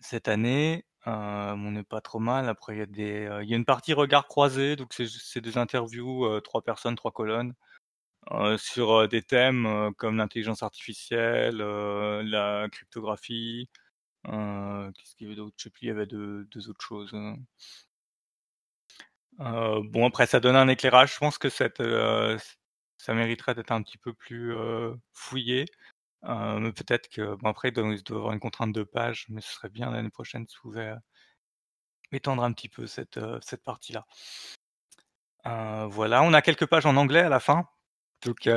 [0.00, 0.84] cette année.
[1.06, 2.48] Euh, on n'est pas trop mal.
[2.48, 5.58] Après, il y a des, il y a une partie regard croisé, donc c'est des
[5.58, 7.54] interviews, trois personnes, trois colonnes,
[8.56, 13.68] sur des thèmes comme l'intelligence artificielle, la cryptographie.
[14.24, 15.54] Qu'est-ce qu'il y avait d'autre?
[15.58, 15.86] Je sais plus.
[15.86, 17.12] Il y avait deux, deux autres choses.
[17.14, 17.36] Hein.
[19.38, 21.14] bon, après, ça donne un éclairage.
[21.14, 21.82] Je pense que cette,
[22.98, 24.54] ça mériterait d'être un petit peu plus
[25.12, 25.64] fouillé.
[26.24, 29.52] Euh, peut-être que bon après il doit, doit avoir une contrainte de page, mais ce
[29.52, 30.96] serait bien l'année prochaine si vous pouvez euh,
[32.12, 34.06] étendre un petit peu cette, euh, cette partie-là.
[35.88, 37.66] voilà, on a quelques pages en anglais à la fin.
[38.24, 38.48] Donc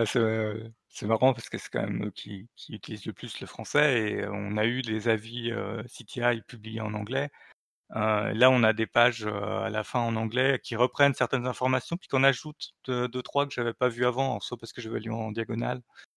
[0.89, 3.99] c'est marrant parce que c'est quand même eux qui, qui, utilisent le plus le français
[4.11, 5.51] et on a eu des avis
[5.87, 7.31] CTI publiés en anglais.
[7.89, 12.07] là, on a des pages à la fin en anglais qui reprennent certaines informations puis
[12.09, 15.15] qu'on ajoute deux, trois que j'avais pas vu avant, soit parce que je vais lire
[15.15, 16.14] en diagonale, euh,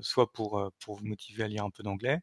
[0.00, 2.20] soit pour, vous motiver à lire un peu d'anglais.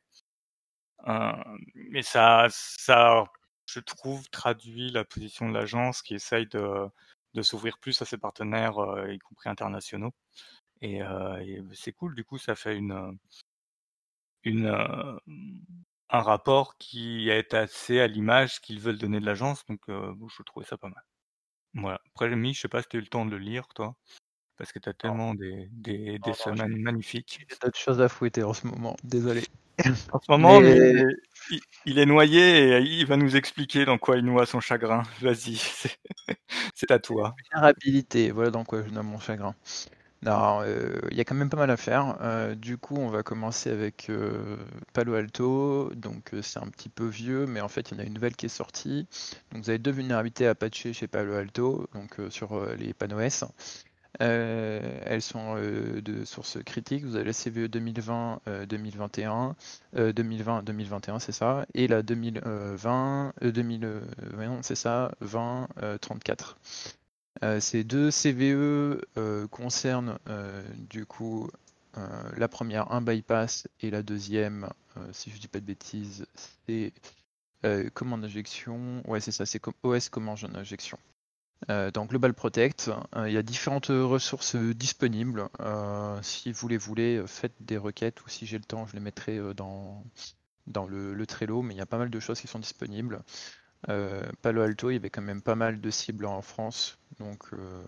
[1.76, 3.26] Mais ça, ça
[3.66, 6.90] je trouve, traduit la position de l'agence qui essaye de,
[7.42, 8.76] s'ouvrir plus à ses partenaires,
[9.10, 10.14] y compris internationaux.
[10.82, 11.02] Et,
[11.74, 13.18] c'est cool, du coup, ça fait une,
[14.46, 20.66] un rapport qui est assez à l'image qu'ils veulent donner de l'agence, donc je trouvais
[20.66, 21.04] ça pas mal.
[21.74, 22.00] Voilà.
[22.08, 23.96] Après, Mi, je sais pas si tu as eu le temps de le lire, toi,
[24.58, 27.46] parce que tu as tellement des, des, des semaines magnifiques.
[27.50, 29.44] J'ai d'autres choses à fouetter en ce moment, désolé.
[30.14, 30.62] En ce moment,
[31.86, 35.04] il, est noyé et il va nous expliquer dans quoi il noie son chagrin.
[35.22, 35.58] Vas-y,
[36.76, 37.36] c'est à toi.
[37.52, 39.54] Vulnérabilité, voilà dans quoi je noie mon chagrin.
[40.26, 42.18] Non, euh, il y a quand même pas mal à faire.
[42.22, 44.58] Euh, du coup, on va commencer avec euh,
[44.94, 45.92] Palo Alto.
[45.96, 48.36] Donc, c'est un petit peu vieux, mais en fait, il y en a une nouvelle
[48.36, 49.08] qui est sortie.
[49.52, 53.44] Donc, vous avez deux vulnérabilités Apache chez Palo Alto, donc sur les panneaux S.
[54.20, 57.04] elles sont de source critique.
[57.04, 59.56] Vous avez la CVE 2020, 2021,
[59.94, 65.68] 2020, 2021, c'est ça, et la 2020, 2020, c'est ça, 20,
[66.02, 66.58] 34.
[67.44, 71.50] Euh, ces deux CVE euh, concernent euh, du coup
[72.36, 74.68] la première un bypass et la deuxième,
[75.14, 76.26] si je dis pas de bêtises,
[76.68, 76.92] c'est
[77.94, 79.02] commande d'injection.
[79.08, 81.00] Ouais, c'est ça, c'est OS commande d'injection.
[81.68, 82.92] Dans Global Protect,
[83.26, 85.50] il y a différentes ressources disponibles.
[86.22, 89.40] si vous les voulez, faites des requêtes ou si j'ai le temps, je les mettrai
[89.56, 90.04] dans,
[90.68, 93.22] dans le, le, Trello, mais il y a pas mal de choses qui sont disponibles.
[93.90, 96.98] Euh, Palo Alto, il y avait quand même pas mal de cibles en France.
[97.20, 97.84] Donc, euh,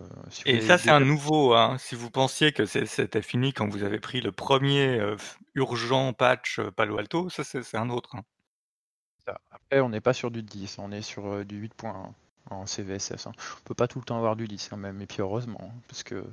[0.46, 1.54] Et ça, c'est un nouveau.
[1.54, 1.76] Hein.
[1.78, 5.16] Si vous pensiez que c'était fini quand vous avez pris le premier euh,
[5.54, 8.16] urgent patch Palo Alto, ça, c'est un autre.
[8.16, 8.24] Hein.
[9.50, 12.12] Après, on n'est pas sur du 10, on est sur du 8.1
[12.50, 13.26] en CVSS.
[13.26, 13.32] Hein.
[13.36, 15.80] On peut pas tout le temps avoir du 10 quand même, et puis heureusement, hein,
[15.88, 16.24] parce que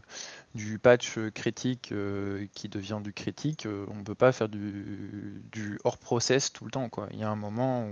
[0.54, 5.80] du patch critique euh, qui devient du critique, euh, on ne peut pas faire du,
[5.84, 6.90] hors process tout le temps.
[7.12, 7.88] Il y a un moment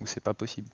[0.00, 0.68] où, c'est pas possible.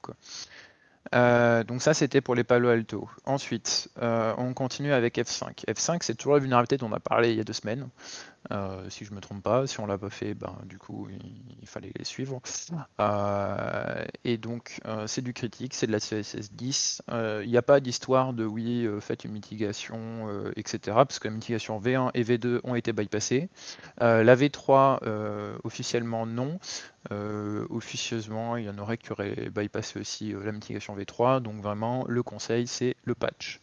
[1.15, 3.09] Euh, donc ça c'était pour les Palo Alto.
[3.25, 5.65] Ensuite, euh, on continue avec F5.
[5.67, 7.89] F5 c'est toujours la vulnérabilité dont on a parlé il y a deux semaines.
[8.51, 11.09] Euh, si je me trompe pas, si on l'a pas fait, ben du coup
[11.61, 12.41] il, fallait les suivre.
[14.25, 17.03] et donc c'est du critique, c'est de la CSS 10.
[17.43, 20.79] Il n'y a pas d'histoire de oui faites une mitigation, etc.
[20.95, 23.51] Parce que la mitigation V1 et V2 ont été bypassées.
[24.01, 26.59] la V3 officiellement non.
[27.11, 31.41] Euh, officieusement, il y en aurait qui auraient bypassé aussi euh, la mitigation V3.
[31.41, 33.61] Donc vraiment, le conseil, c'est le patch.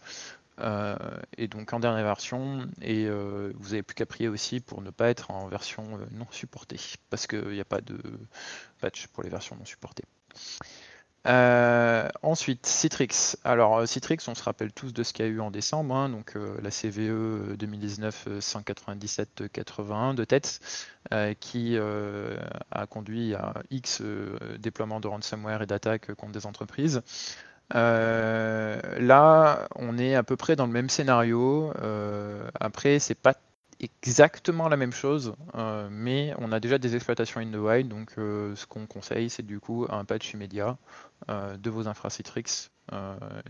[0.60, 0.96] Euh,
[1.38, 5.10] et donc en dernière version, et vous avez plus qu'à prier aussi pour ne pas
[5.10, 8.00] être en version non supportée, parce qu'il n'y a pas de
[8.80, 10.06] patch pour les versions non supportées.
[11.28, 13.36] Euh, ensuite, Citrix.
[13.44, 15.96] Alors, euh, Citrix, on se rappelle tous de ce qu'il y a eu en décembre,
[15.96, 20.60] hein, donc euh, la CVE 2019-197-81 de tête,
[21.40, 24.02] qui a conduit à X
[24.60, 27.02] déploiements de ransomware et d'attaques contre des entreprises.
[27.72, 31.72] Là, on est à peu près dans le même scénario.
[32.60, 33.34] après, c'est pas
[33.80, 38.14] exactement la même chose, euh, mais on a déjà des exploitations in the wild, donc
[38.18, 40.78] euh, ce qu'on conseille, c'est du coup un patch immédiat
[41.30, 42.70] euh, de vos infrastructures.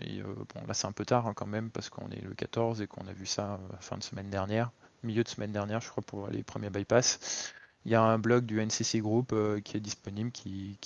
[0.01, 2.81] et, bon, là c'est un peu tard hein, quand même, parce qu'on est le 14
[2.81, 4.71] et qu'on a vu ça fin de semaine dernière,
[5.03, 7.53] milieu de semaine dernière, je crois, pour les premiers bypass.
[7.85, 10.79] Il y a un blog du NCC Group qui est disponible, qui,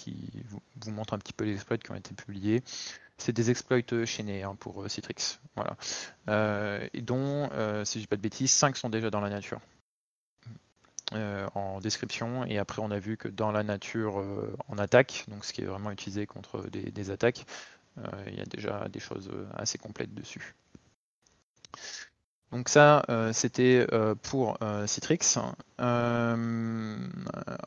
[0.49, 2.61] vous, montre un petit peu les exploits qui ont été publiés
[3.19, 5.39] c'est des exploits chaînés hein, pour euh, Citrix.
[5.55, 5.75] Voilà.
[6.29, 9.29] Euh, et dont, euh, si je dis pas de bêtises, 5 sont déjà dans la
[9.29, 9.59] nature.
[11.55, 14.23] en description et après on a vu que dans la nature
[14.67, 17.45] en attaque, donc ce qui est vraiment utilisé contre des attaques,
[18.27, 20.53] il y a déjà des choses assez complètes dessus.
[22.51, 25.37] Donc ça, euh, c'était euh, pour euh, Citrix.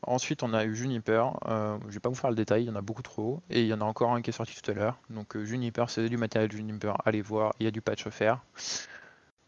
[0.05, 1.31] ensuite, on a eu Juniper.
[1.45, 3.41] je ne vais pas vous faire le détail, il y en a beaucoup trop.
[3.49, 4.97] Et il y en a encore un qui est sorti tout à l'heure.
[5.09, 6.95] Donc Juniper, c'est du matériel Juniper.
[7.05, 8.41] Allez voir, il y a du patch faire.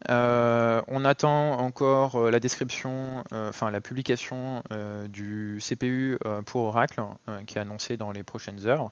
[0.08, 4.62] on attend encore la description, enfin la publication
[5.10, 7.02] du CPU pour Oracle,
[7.46, 8.90] qui est annoncé dans les prochaines heures.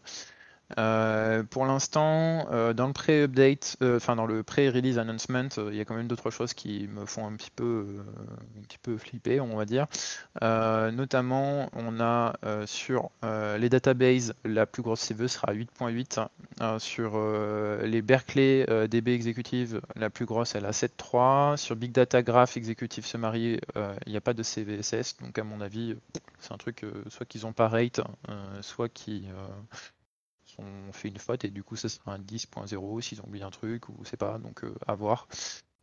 [0.78, 5.80] Euh, pour l'instant, euh, dans le pré-update, euh, enfin dans le pré-release announcement, il y
[5.80, 7.86] a quand même d'autres choses qui me font un petit peu,
[8.58, 9.86] un petit peu flipper, on va dire.
[10.40, 12.34] notamment, on a
[12.66, 16.28] sur les databases, la plus grosse CV sera 8.8.
[16.78, 17.18] sur
[17.82, 21.56] les Berkeley DB Executive, la plus grosse, elle a 7.3.
[21.56, 23.60] Sur Big Data Graph Executive Summary,
[24.06, 25.96] il n'y a pas de CVSS, donc à mon avis,
[26.40, 28.00] c'est un truc soit qu'ils ont pas rate,
[28.60, 29.26] soit qui
[30.58, 33.50] ont fait une faute et du coup ça sera un 10.0 s'ils ont oublié un
[33.50, 35.28] truc ou c'est pas, donc euh, à voir.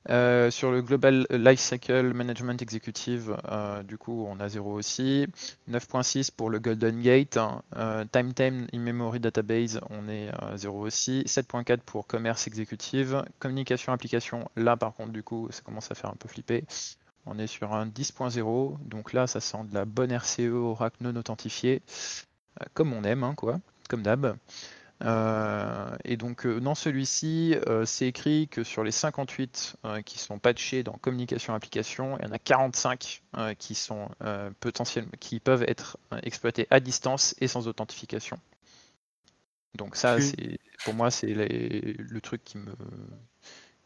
[0.09, 5.27] Euh, sur le Global Lifecycle Management Executive, euh, du coup, on a 0 aussi.
[5.69, 7.37] 9.6 pour le Golden Gate.
[7.75, 11.23] Euh, time Time in Memory Database, on est à 0 aussi.
[11.27, 13.23] 7.4 pour Commerce Executive.
[13.39, 16.65] Communication Application, là par contre, du coup, ça commence à faire un peu flipper.
[17.27, 21.15] On est sur un 10.0, donc là, ça sent de la bonne RCE Oracle non
[21.15, 21.83] authentifiée,
[22.73, 23.59] comme on aime, hein, quoi,
[23.91, 24.37] comme d'hab.
[25.03, 29.75] Euh, et donc euh, dans celui-ci, euh, c'est écrit que sur les 58
[30.05, 33.21] qui sont patchés dans communication application, il y en a 45
[33.57, 34.09] qui sont
[34.59, 38.39] potentiellement, qui peuvent être exploités à distance et sans authentification.
[39.75, 42.73] Donc ça, c'est pour moi, c'est le truc qui me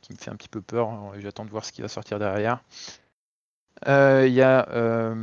[0.02, 1.14] qui me fait un petit peu peur.
[1.20, 2.62] J'attends de voir ce qui va sortir derrière.
[3.88, 5.14] Euh, il y a euh,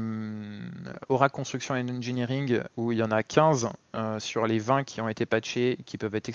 [1.09, 5.01] Oracle Construction and Engineering où il y en a 15 euh, sur les 20 qui
[5.01, 6.29] ont été patchés qui peuvent être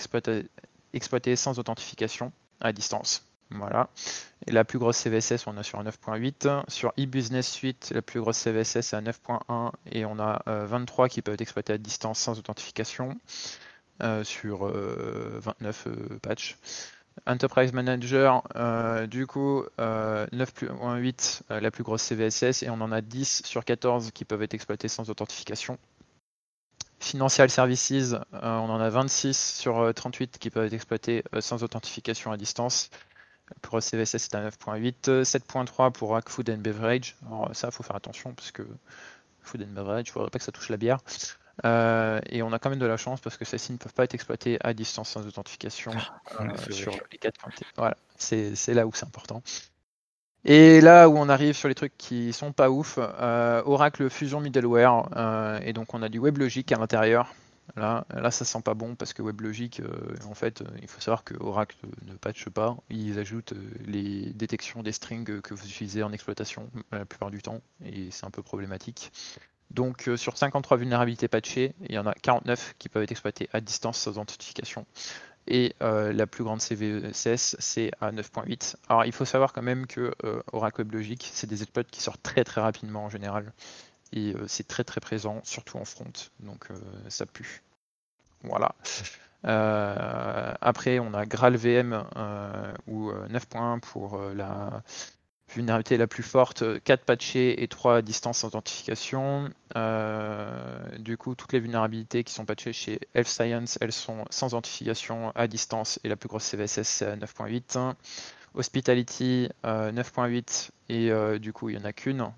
[0.92, 3.24] exploités, sans authentification à distance.
[3.50, 3.88] Voilà.
[4.46, 6.64] Et la plus grosse CVSS, on a sur un 9.8.
[6.68, 11.22] Sur eBusiness Suite, la plus grosse CVSS est à 9.1 et on a 23 qui
[11.22, 13.16] peuvent être exploités à distance sans authentification
[14.22, 15.88] sur 29
[16.20, 16.58] patchs.
[17.26, 22.92] Enterprise Manager, euh, du coup, 9.8, euh, euh, la plus grosse CVSS, et on en
[22.92, 25.78] a 10 sur 14 qui peuvent être exploités sans authentification.
[27.00, 32.36] Financial Services, on en a 26 sur 38 qui peuvent être exploités sans authentification à
[32.36, 32.90] distance.
[33.62, 37.16] Grosse CVSS est à 9.8, 7.3 pour Rack Food and Beverage.
[37.26, 38.66] Alors ça, il faut faire attention parce que
[39.42, 40.98] Food and Beverage, il ne faudrait pas que ça touche la bière.
[41.64, 44.04] Euh, et on a quand même de la chance parce que celles-ci ne peuvent pas
[44.04, 47.34] être exploitées à distance sans authentification ah, euh, sur les 4
[47.76, 49.42] Voilà, c'est là où c'est important.
[50.44, 54.40] Et là où on arrive sur les trucs qui sont pas ouf, euh, Oracle Fusion
[54.40, 57.34] Middleware, et donc on a du WebLogic à l'intérieur.
[57.76, 59.82] Là, là, ça sent pas bon parce que WebLogic,
[60.26, 62.76] en fait, il faut savoir que Oracle ne patche pas.
[62.88, 63.52] Ils ajoutent
[63.84, 68.24] les détections des strings que vous utilisez en exploitation la plupart du temps, et c'est
[68.24, 69.12] un peu problématique.
[69.70, 73.48] Donc euh, sur 53 vulnérabilités patchées, il y en a 49 qui peuvent être exploitées
[73.52, 74.86] à distance sans authentification.
[75.46, 78.76] Et euh, la plus grande CVSS, c'est à 9.8.
[78.88, 82.22] Alors il faut savoir quand même que euh, Oracle WebLogic, c'est des exploits qui sortent
[82.22, 83.52] très très rapidement en général.
[84.12, 86.10] Et c'est très très présent, surtout en front.
[86.40, 86.68] Donc
[87.08, 87.62] ça pue.
[88.42, 88.74] Voilà.
[89.42, 92.04] après, on a GraalVM
[92.86, 94.82] ou 9.1 pour la
[95.54, 99.50] vulnérabilité la plus forte, 4 patchés et 3 distances d'authentification.
[99.76, 104.48] Euh, du coup, toutes les vulnérabilités qui sont patchées chez Health Science, elles sont sans
[104.48, 107.94] authentification à distance et la plus grosse CVSS c'est à 9.8.
[108.54, 112.32] Hospitality 9.8 euh, et euh, du coup il n'y en a qu'une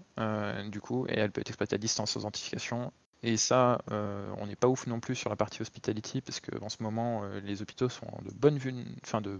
[0.69, 2.93] du coup et elle peut être exploitée à distance sans authentification.
[3.23, 6.83] Et ça, on n'est pas ouf non plus sur la partie hospitality parce qu'en ce
[6.83, 9.39] moment les hôpitaux sont de bonne vue, enfin de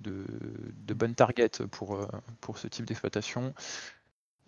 [0.00, 2.06] de, bonnes targets pour, euh,
[2.40, 3.54] pour ce type d'exploitation.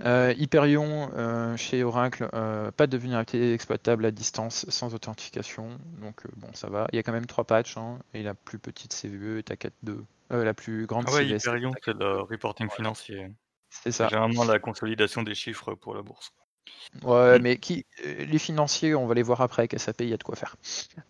[0.05, 2.29] Euh, Hyperion euh, chez Oracle,
[2.77, 6.89] pas de vulnérabilité exploitable à distance sans authentification, donc bon ça va.
[6.93, 9.55] Il y a quand même trois patchs hein, et la plus petite CVE est à
[9.55, 10.03] 4.2.
[10.31, 13.31] la plus grande ah ouais, Hyperion c'est le reporting financier.
[13.71, 14.09] C'est ça.
[14.09, 16.33] Généralement la consolidation des chiffres pour la bourse.
[17.03, 20.17] Ouais, mais qui, les financiers, on va les voir après avec SAP, il y a
[20.17, 20.57] de quoi faire.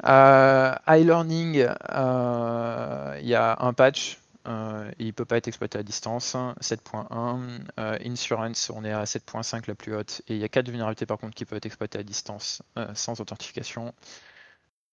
[0.05, 5.83] Euh, iLearning, il y a un patch euh, il ne peut pas être exploité à
[5.83, 6.35] distance.
[6.61, 7.61] 7.1.
[7.78, 10.22] Euh, insurance, on est à 7.5 la plus haute.
[10.28, 12.87] Et il y a 4 vulnérabilités par contre qui peuvent être exploitées à distance euh,
[12.94, 13.94] sans authentification.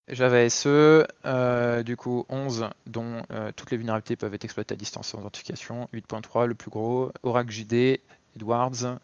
[0.08, 1.06] Java SE,
[1.84, 3.22] du coup 11, dont
[3.56, 5.88] toutes les vulnérabilités peuvent être exploitées à distance sans authentification.
[5.94, 7.12] 8.3, le plus gros.
[7.22, 8.00] Oracle JD,
[8.36, 8.98] Edwards.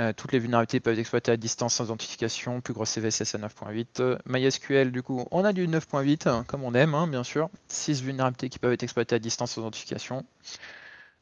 [0.00, 3.38] Euh, toutes les vulnérabilités peuvent être exploitées à distance sans authentification, plus grosse CVSS à
[3.38, 4.18] 9.8.
[4.26, 7.50] MySQL, du coup, on a du 9.8, hein, comme on aime, hein, bien sûr.
[7.68, 10.24] 6 vulnérabilités qui peuvent être exploitées à distance sans authentification.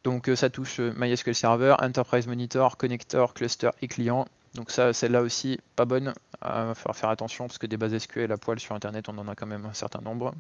[0.04, 4.26] Donc euh, ça touche euh, MySQL Server, Enterprise Monitor, Connector, Cluster et Client.
[4.54, 6.12] Donc ça, celle-là aussi, pas bonne.
[6.42, 9.18] Il va falloir faire attention parce que des bases SQL à poil sur Internet, on
[9.18, 10.34] en a quand même un certain nombre.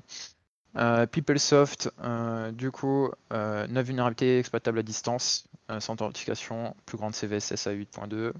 [0.76, 5.48] Euh, PeopleSoft, euh, du coup, 9 euh, vulnérabilités exploitables à distance,
[5.80, 8.32] sans authentification, plus grande CVSS à 8.2.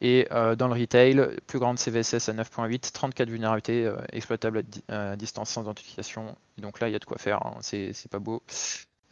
[0.00, 5.62] Et dans le retail, plus grande CVSS à 9.8, 34 vulnérabilités exploitables à, distance sans
[5.62, 6.36] authentification.
[6.58, 8.42] donc là, il y a de quoi faire, hein, c'est pas beau.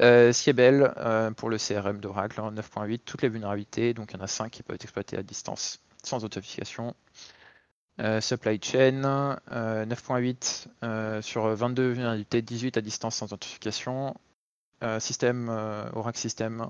[0.01, 0.95] Euh, Siebel
[1.37, 4.51] pour le CRM d'Oracle, 9.8, hein, toutes les vulnérabilités, donc il y en a 5
[4.51, 6.95] qui peuvent être exploitées à distance sans authentification.
[7.99, 14.15] Euh, supply chain, 9.8 euh, euh, sur 22 vulnérabilités, 18 à distance sans authentification.
[14.99, 15.49] système,
[15.95, 16.69] Oracle System,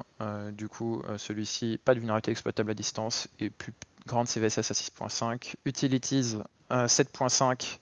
[0.53, 3.73] du coup, celui-ci, pas de vulnérabilité exploitable à distance et plus
[4.07, 5.55] grande CVSS à 6.5.
[5.65, 6.37] Utilities,
[6.71, 7.79] 7.5,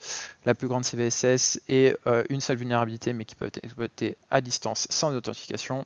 [0.46, 1.94] la plus grande CVSS et
[2.30, 5.84] une seule vulnérabilité mais qui peut être exploitée à distance sans authentification.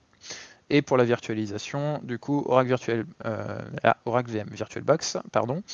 [0.70, 5.64] Et pour la virtualisation, du coup, Oracle, Virtual, ah, Oracle VM VirtualBox, pardon,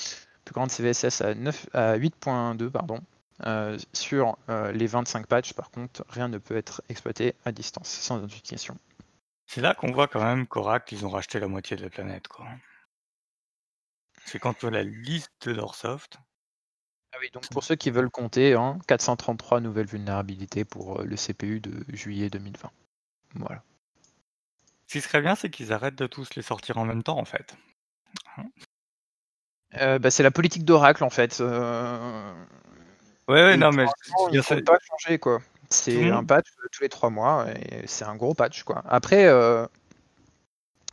[0.44, 3.00] plus grande CVSS à, 9, à 8.2, pardon.
[3.92, 8.76] sur les 25 patchs, par contre, rien ne peut être exploité à distance, sans notification.
[9.46, 12.28] C'est là qu'on voit quand même qu'Oracle, ils ont racheté la moitié de la planète.
[12.28, 12.46] Quoi.
[14.24, 16.18] C'est quand on voit la liste de leur soft,
[17.14, 18.56] ah oui, donc pour ceux qui veulent compter,
[18.88, 22.72] 433 hein, nouvelles vulnérabilités pour euh, le CPU de juillet 2020.
[23.36, 23.62] Voilà.
[24.88, 27.24] Ce qui serait bien, c'est qu'ils arrêtent de tous les sortir en même temps, en
[27.24, 27.56] fait.
[29.76, 31.40] Euh, bah, c'est la politique d'Oracle, en fait.
[31.40, 32.32] Euh...
[33.28, 33.86] Ouais, ouais, non, mais
[34.30, 35.40] il ne pas changer, quoi.
[35.70, 38.84] C'est un patch tous les trois mois et c'est un gros patch, quoi.
[38.86, 39.66] Après, il euh,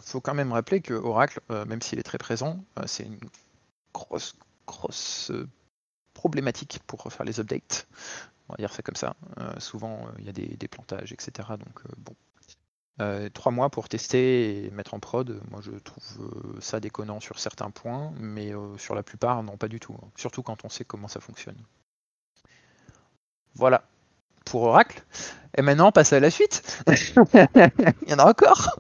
[0.02, 3.20] faut quand même rappeler que Oracle, même s'il est très présent, c'est une
[3.94, 5.32] grosse, grosse
[6.14, 7.88] problématique pour faire les updates.
[8.52, 9.16] On va dire ça comme ça.
[9.40, 11.50] Euh, souvent, euh, il y a des, plantages, etc.
[11.52, 11.82] Donc,
[13.00, 17.39] euh, trois mois pour tester et mettre en prod, moi je trouve ça déconnant sur
[17.39, 19.96] certains points, mais sur la plupart, non, pas du tout.
[20.02, 20.08] Hein.
[20.16, 21.58] Surtout quand on sait comment ça fonctionne.
[23.56, 23.84] Voilà
[24.46, 25.04] pour Oracle.
[25.58, 26.84] Et maintenant, on passe à la suite.
[26.88, 28.80] il y en a encore.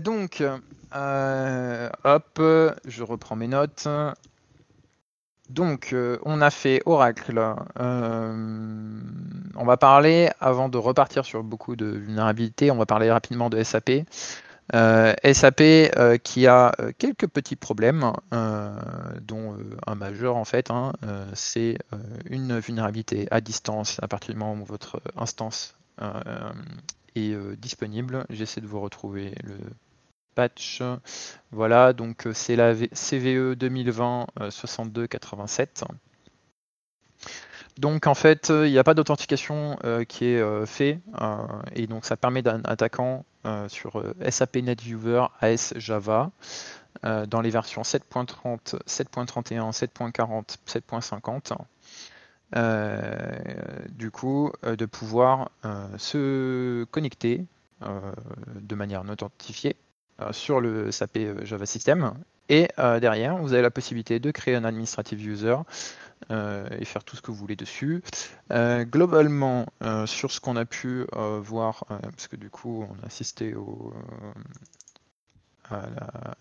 [0.00, 0.42] donc,
[2.04, 2.40] hop,
[2.84, 3.88] je reprends mes notes.
[5.50, 7.40] Donc, euh, on a fait Oracle.
[7.80, 9.00] Euh,
[9.56, 13.60] on va parler, avant de repartir sur beaucoup de vulnérabilités, on va parler rapidement de
[13.60, 13.90] SAP.
[14.72, 15.62] Euh, SAP
[16.22, 19.56] qui a quelques petits problèmes, dont
[19.88, 20.92] un majeur en fait, hein,
[21.34, 21.78] c'est
[22.26, 25.74] une vulnérabilité à distance à partir du moment où votre instance
[27.16, 28.24] est disponible.
[28.30, 29.56] J'essaie de vous retrouver le
[30.34, 30.82] patch.
[31.52, 35.84] Voilà, donc euh, c'est la CVE 2020 6287.
[37.78, 41.00] Donc en fait, euh, il n'y a pas d'authentification euh, qui est fait
[41.74, 43.24] et donc ça permet d'un attaquant
[43.68, 46.30] sur SAP NetViewer AS Java
[47.02, 50.56] dans les versions 7.30, 7.31, 7.40,
[52.52, 53.88] 7.50.
[53.96, 55.50] du coup, de pouvoir
[55.96, 57.46] se connecter
[57.80, 59.89] de manière non authentifiée euh,
[60.32, 62.14] sur le SAP euh, Java System.
[62.48, 65.56] Et euh, derrière, vous avez la possibilité de créer un administrative user
[66.28, 68.02] et faire tout ce que vous voulez dessus.
[68.50, 69.66] globalement,
[70.04, 71.06] sur ce qu'on a pu
[71.40, 73.94] voir, parce que du coup, on a assisté au,
[75.70, 76.34] à la,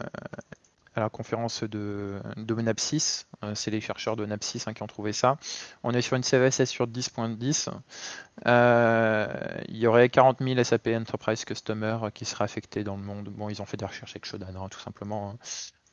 [0.95, 3.25] à la conférence de, de Napsys.
[3.43, 5.37] Euh, c'est les chercheurs de Napsys hein, qui ont trouvé ça.
[5.83, 7.69] On est sur une CVSS sur 10.10.
[8.47, 9.27] Euh,
[9.67, 13.29] il y aurait 40 000 SAP Enterprise Customer qui seraient affectés dans le monde.
[13.29, 15.31] Bon, ils ont fait des recherches avec Shodan, tout simplement.
[15.31, 15.37] Hein.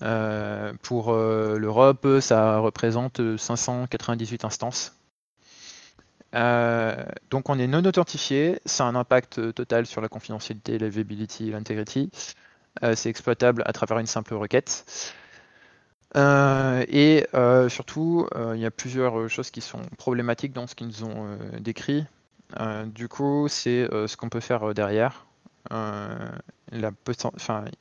[0.02, 4.94] Euh, pour l'Europe, ça représente 598 instances.
[6.32, 11.50] donc on est non authentifié, ça a un impact total sur la confidentialité, la viability,
[11.50, 12.10] l'integrity.
[12.82, 14.84] Euh, c'est exploitable à travers une simple requête.
[16.14, 20.88] Euh, et euh, surtout, il y a plusieurs choses qui sont problématiques dans ce qu'ils
[20.88, 22.04] nous ont décrit.
[22.86, 25.26] du coup, c'est ce qu'on peut faire derrière.
[26.72, 26.92] Ils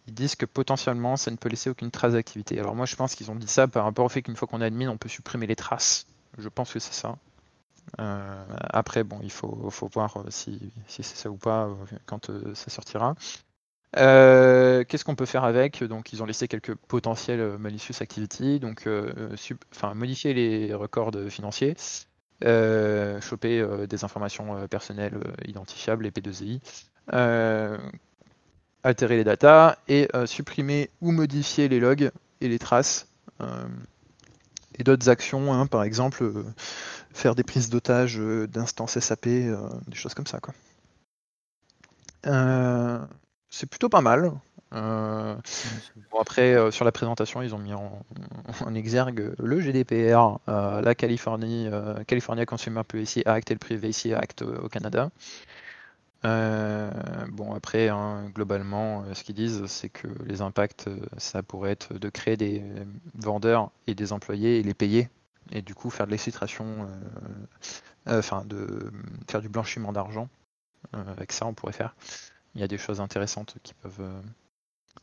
[0.08, 2.60] disent que potentiellement, ça ne peut laisser aucune trace d'activité.
[2.60, 4.62] Alors moi, je pense qu'ils ont dit ça par rapport au fait qu'une fois qu'on
[4.62, 6.08] est admin, on peut supprimer les traces.
[6.38, 7.16] Je pense que c'est ça.
[7.98, 11.70] après, bon, il faut, voir si c'est ça ou pas
[12.06, 13.16] quand ça sortira.
[13.98, 15.84] Euh, qu'est-ce qu'on peut faire avec?
[15.84, 19.36] Donc, ils ont laissé quelques potentiels euh, malicious activity, donc euh,
[19.94, 21.76] modifier les records financiers,
[22.42, 26.60] choper des informations personnelles identifiables, les P2I,
[28.84, 32.12] altérer les datas et supprimer ou modifier les logs
[32.42, 33.08] et les traces.
[34.78, 36.30] et d'autres actions, hein, par exemple,
[37.14, 40.40] faire des prises d'otages d'instances SAP, des choses comme ça.
[40.40, 40.54] Quoi
[43.50, 44.32] c'est plutôt pas mal.
[44.74, 45.36] Euh,
[46.12, 48.04] bon après, euh, sur la présentation, ils ont mis en,
[48.76, 51.70] exergue le GDPR, euh, la Californie,
[52.08, 55.10] California Consumer Privacy Act et le Privacy Act au Canada.
[56.24, 62.10] bon après, hein, globalement, ce qu'ils disent, c'est que les impacts, ça pourrait être de
[62.10, 62.64] créer des
[63.16, 65.10] vendeurs et des employés et les payer,
[65.52, 66.88] et du coup faire de l'exfiltration,
[68.08, 68.92] enfin de
[69.30, 70.28] faire du blanchiment d'argent.
[70.94, 71.96] avec ça, on pourrait faire
[72.56, 74.00] il y a des choses intéressantes qui peuvent.
[74.00, 74.22] Euh,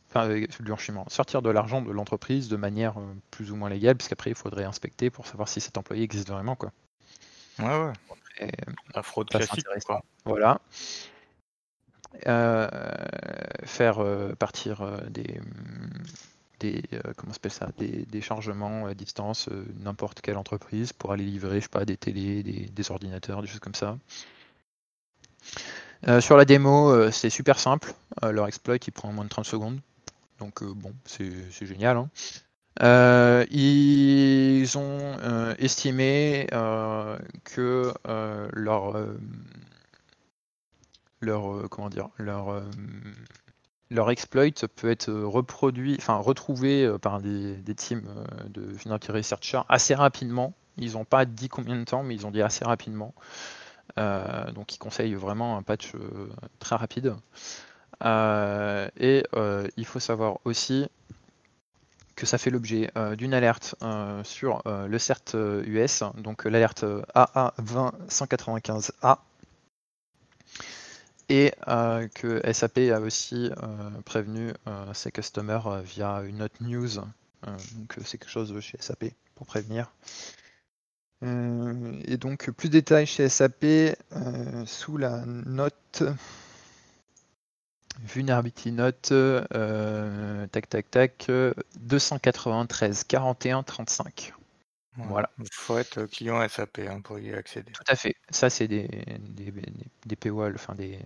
[0.09, 1.05] enfin, le blanchiment.
[1.07, 4.65] Sortir de l'argent de l'entreprise de manière euh, plus ou moins légale, puisqu'après, il faudrait
[4.65, 6.55] inspecter pour savoir si cet employé existe vraiment.
[6.55, 6.71] Quoi.
[7.59, 8.51] Ouais, ouais.
[8.95, 10.03] La fraude classique, quoi.
[10.25, 10.59] Voilà.
[12.27, 12.67] Euh,
[13.63, 14.03] faire
[14.37, 15.39] partir des,
[16.59, 16.83] des
[17.17, 19.49] comment s'appelle ça des, chargements à distance
[19.79, 23.47] n'importe quelle entreprise pour aller livrer je sais pas des télés des, des ordinateurs des
[23.47, 23.97] choses comme ça
[26.19, 27.93] sur la démo, c'est super simple.
[28.21, 29.79] leur exploit, il prend moins de 30 secondes.
[30.39, 31.97] Donc bon, c'est génial.
[31.97, 33.45] Hein.
[33.51, 35.17] ils ont
[35.57, 36.47] estimé
[37.43, 37.93] que
[38.53, 39.07] leur
[41.21, 42.63] leur comment dire leur
[43.93, 49.61] leur exploit peut être reproduit, enfin retrouvé euh, par des, teams euh, de Vulnerability Researcher
[49.69, 50.53] assez rapidement.
[50.77, 53.13] Ils n'ont pas dit combien de temps, mais ils ont dit assez rapidement.
[53.99, 55.91] Euh, donc ils conseillent vraiment un patch
[56.59, 57.15] très rapide.
[58.03, 59.23] et
[59.77, 60.87] il faut savoir aussi
[62.15, 63.75] que ça fait l'objet d'une alerte
[64.23, 65.35] sur le CERT
[65.65, 66.85] US, donc l'alerte
[67.15, 69.17] AA 20195A
[71.29, 76.95] et euh, que SAP a aussi euh, prévenu euh, ses customers via une note news.
[77.45, 79.91] donc c'est quelque chose chez SAP pour prévenir.
[81.23, 83.65] Et donc plus de détails chez SAP
[84.65, 86.03] sous la note
[88.01, 89.13] Vulnerability Note,
[90.51, 91.31] tac tac tac,
[91.79, 94.33] 293 41 35.
[94.95, 95.29] Voilà.
[95.39, 97.71] Il faut être client SAP hein, pour y accéder.
[97.71, 98.15] Tout à fait.
[98.29, 98.87] Ça, c'est des,
[99.19, 99.53] des,
[100.05, 100.99] des, paywalls, enfin des.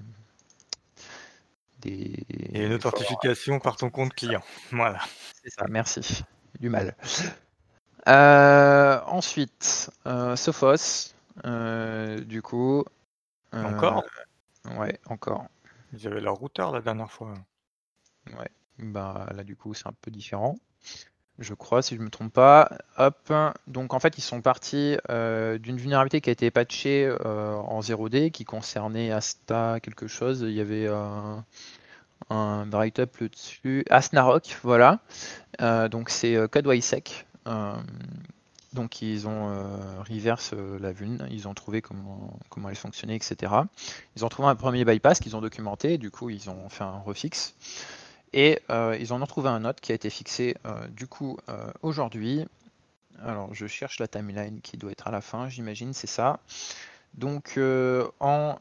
[1.79, 4.43] des Et une authentification par ton compte client.
[4.71, 4.99] Voilà.
[5.43, 6.23] C'est ça, merci.
[6.59, 6.95] Du mal.
[8.07, 11.13] Euh, ensuite, euh, Sophos,
[11.45, 12.85] euh, du coup.
[13.51, 14.03] encore?
[14.77, 15.47] Ouais, encore.
[15.93, 17.33] Ils avaient leur routeur la dernière fois.
[18.37, 18.49] Ouais,
[18.79, 20.57] bah là, du coup, c'est un peu différent
[21.39, 22.69] je crois, si je me trompe pas.
[22.97, 23.31] Hop.
[23.67, 27.81] Donc en fait, ils sont partis euh, d'une vulnérabilité qui a été patchée euh, en
[27.81, 30.41] 0D, qui concernait Asta quelque chose.
[30.41, 31.43] Il y avait un,
[32.29, 33.85] un write-up dessus.
[33.89, 34.99] Asnarok, voilà.
[35.61, 37.25] Euh, donc c'est CodeWiSec.
[38.73, 39.47] Donc ils ont
[40.09, 42.39] reverse la vuln, ils ont trouvé comment,
[42.69, 43.53] elle fonctionnait, etc.
[44.15, 46.99] Ils ont trouvé un premier bypass qu'ils ont documenté, du coup ils ont fait un
[46.99, 47.53] refix.
[48.33, 51.37] Et euh, ils en ont trouvé un autre qui a été fixé euh, du coup
[51.49, 52.45] euh, aujourd'hui.
[53.23, 56.39] Alors je cherche la timeline qui doit être à la fin, j'imagine, c'est ça.
[57.15, 57.59] Donc
[58.19, 58.57] en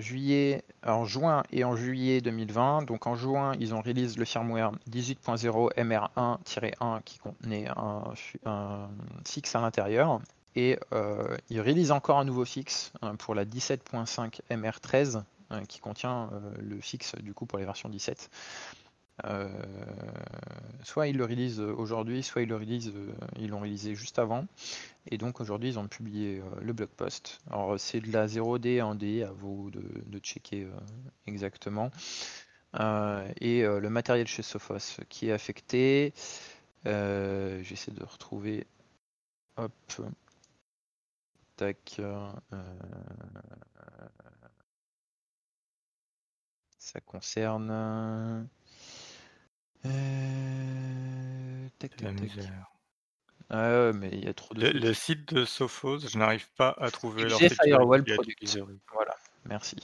[0.00, 4.72] juillet, en juin et en juillet 2020, donc en juin, ils ont release le firmware
[4.90, 8.12] 18.0 MR1-1 qui contenait un,
[9.26, 10.20] fixe à l'intérieur.
[10.56, 10.78] Et
[11.48, 16.40] ils release encore un nouveau fixe hein, pour la 17.5 MR13 Hein, qui contient euh,
[16.58, 18.30] le fixe du coup pour les versions 17.
[19.24, 19.48] Euh,
[20.82, 24.46] soit ils le release aujourd'hui, soit ils le euh, ils l'ont réalisé juste avant.
[25.10, 27.40] Et donc aujourd'hui ils ont publié le blog post.
[27.50, 30.66] Alors c'est de la 0D en D, à vous de, checker
[31.26, 31.90] exactement.
[32.74, 36.12] et le matériel chez Sophos qui est affecté.
[36.84, 38.66] J'essaie de retrouver.
[39.56, 39.72] Hop.
[41.56, 42.00] Tac.
[46.78, 48.48] Ça concerne.
[49.86, 51.68] Euh...
[51.78, 52.14] Tac, tac,
[53.50, 54.66] Ah mais il y a trop de.
[54.66, 58.58] Le, site de Sophos, je n'arrive pas à trouver leur site Firewall Product.
[58.92, 59.16] Voilà,
[59.46, 59.76] merci.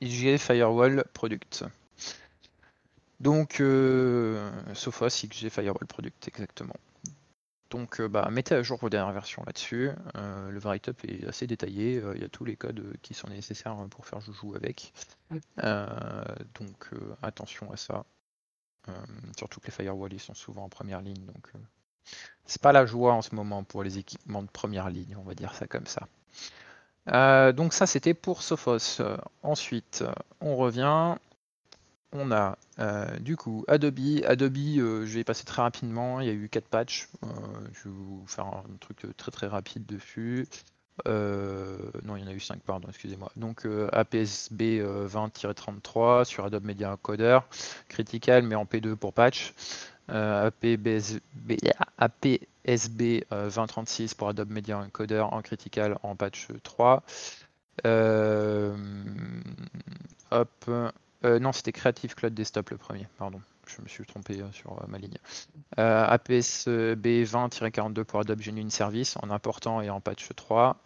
[0.00, 1.64] IG Firewall Product.
[3.20, 6.76] Donc, euh, Sophos, XG Firewall Product, exactement.
[7.70, 9.90] Donc euh, bah, mettez à jour vos dernières versions là-dessus.
[10.16, 13.28] Euh, le write-up est assez détaillé, euh, il y a tous les codes qui sont
[13.28, 14.92] nécessaires pour faire joujou avec.
[15.56, 16.90] donc
[17.22, 18.04] attention à ça.
[19.36, 21.52] Surtout que les firewalls sont souvent en première ligne, donc
[22.46, 25.34] c'est pas la joie en ce moment pour les équipements de première ligne, on va
[25.34, 26.08] dire ça comme ça.
[27.52, 29.02] donc ça c'était pour Sophos.
[29.42, 30.04] ensuite
[30.40, 31.16] on revient
[32.12, 33.98] on a euh, du coup Adobe.
[34.24, 36.20] Adobe, euh, je vais passer très rapidement.
[36.20, 37.08] Il y a eu 4 patchs.
[37.22, 37.28] Euh,
[37.72, 40.46] je vais vous faire un truc très très rapide dessus.
[41.06, 43.30] Non, il y en a eu 5, pardon, excusez-moi.
[43.36, 47.40] Donc APSB 20-33 sur Adobe Media Encoder,
[47.88, 49.54] Critical mais en P2 pour patch.
[50.08, 51.58] APSB,
[51.98, 57.02] APSB 2036 pour Adobe Media Encoder en Critical en patch 3.
[60.30, 60.70] hop,
[61.24, 63.40] euh, non, c'était Creative Cloud Desktop le premier, pardon.
[63.66, 65.16] Je me suis trompé euh, sur euh, ma ligne.
[65.76, 70.76] APSB 20-42 pour Adobe Genuine Service en important et en patch 3.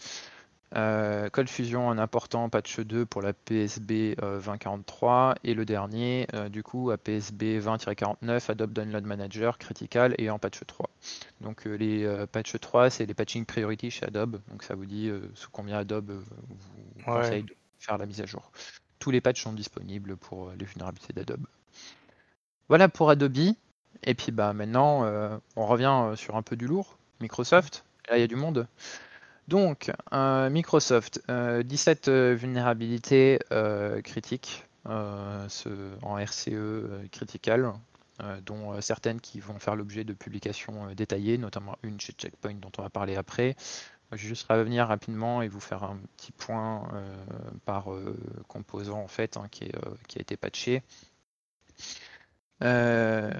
[1.32, 6.90] Code Fusion en important patch 2 pour la PSB 2043 et le dernier du coup
[6.90, 10.90] APSB 20-49 Adobe Download Manager Critical et en patch 3.
[11.42, 15.50] Donc les patch 3 c'est les patching priority chez Adobe donc ça vous dit sous
[15.50, 18.50] combien Adobe vous conseille de faire la mise à jour
[19.04, 21.46] tous les patchs sont disponibles pour euh, les vulnérabilités d'Adobe.
[22.68, 23.54] Voilà pour Adobe.
[24.06, 26.98] Et puis bah maintenant, euh, on revient euh, sur un peu du lourd.
[27.20, 28.66] Microsoft, là il y a du monde.
[29.46, 33.38] Donc, Microsoft, 17 vulnérabilités
[34.02, 37.74] critiques en RCE critical,
[38.46, 42.82] dont certaines qui vont faire l'objet de publications détaillées, notamment une chez Checkpoint dont on
[42.82, 43.54] va parler après.
[44.12, 46.88] Je vais juste revenir rapidement et vous faire un petit point
[47.66, 47.88] par
[48.48, 50.82] composant en fait hein, qui, a été patché.
[52.64, 53.30] Euh,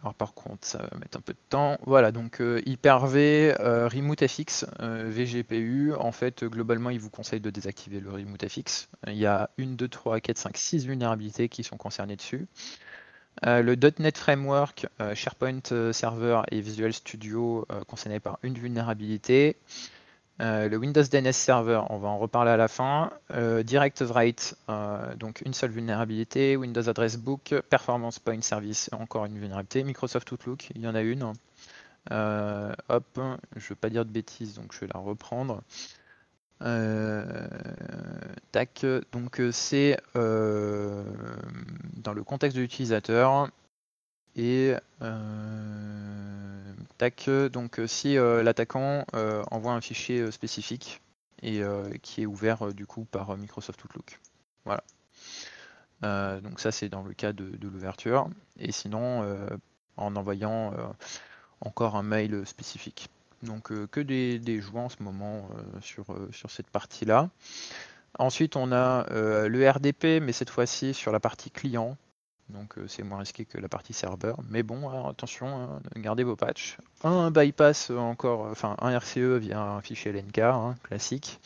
[0.00, 1.78] alors par contre, ça va mettre un peu de temps.
[1.86, 5.94] Voilà, donc euh, Hyper-V, euh, Remote FX, VGPU.
[5.94, 8.88] En fait, globalement, il vous conseille de désactiver le Remote FX.
[9.06, 12.46] Il y a 1, 2, 3, 4, 5, 6 vulnérabilités qui sont concernées dessus.
[13.44, 19.56] le .NET Framework, SharePoint Server et Visual Studio concernés par une vulnérabilité.
[20.42, 23.12] Euh, le Windows DNS Server, on va en reparler à la fin.
[23.30, 26.56] Euh, Direct Write, euh, donc une seule vulnérabilité.
[26.56, 29.84] Windows Address Book, Performance Point Service, encore une vulnérabilité.
[29.84, 31.22] Microsoft Outlook, il y en a une.
[31.22, 31.34] hop,
[32.10, 35.62] je ne veux pas dire de bêtises, donc je vais la reprendre.
[38.50, 41.04] tac, donc c'est dans
[42.14, 43.48] le contexte de l'utilisateur.
[44.36, 44.74] Et
[46.98, 49.04] tac, donc si l'attaquant
[49.50, 51.00] envoie un fichier spécifique
[51.42, 51.62] et
[52.02, 54.20] qui est ouvert du coup par Microsoft Outlook.
[54.64, 54.82] Voilà.
[56.40, 58.28] donc ça c'est dans le cas de, l'ouverture.
[58.58, 59.36] Et sinon
[59.96, 60.72] en envoyant
[61.60, 63.08] encore un mail spécifique.
[63.42, 65.48] Donc que des, des, en ce moment
[65.80, 67.28] sur, sur cette partie-là.
[68.18, 71.98] Ensuite on a le RDP, mais cette fois-ci sur la partie client
[72.52, 74.38] donc euh, c'est moins risqué que la partie serveur.
[74.48, 76.76] Mais bon, attention, hein, gardez vos patchs.
[77.04, 81.40] Un bypass encore, enfin un RCE via un fichier LNK, hein, classique.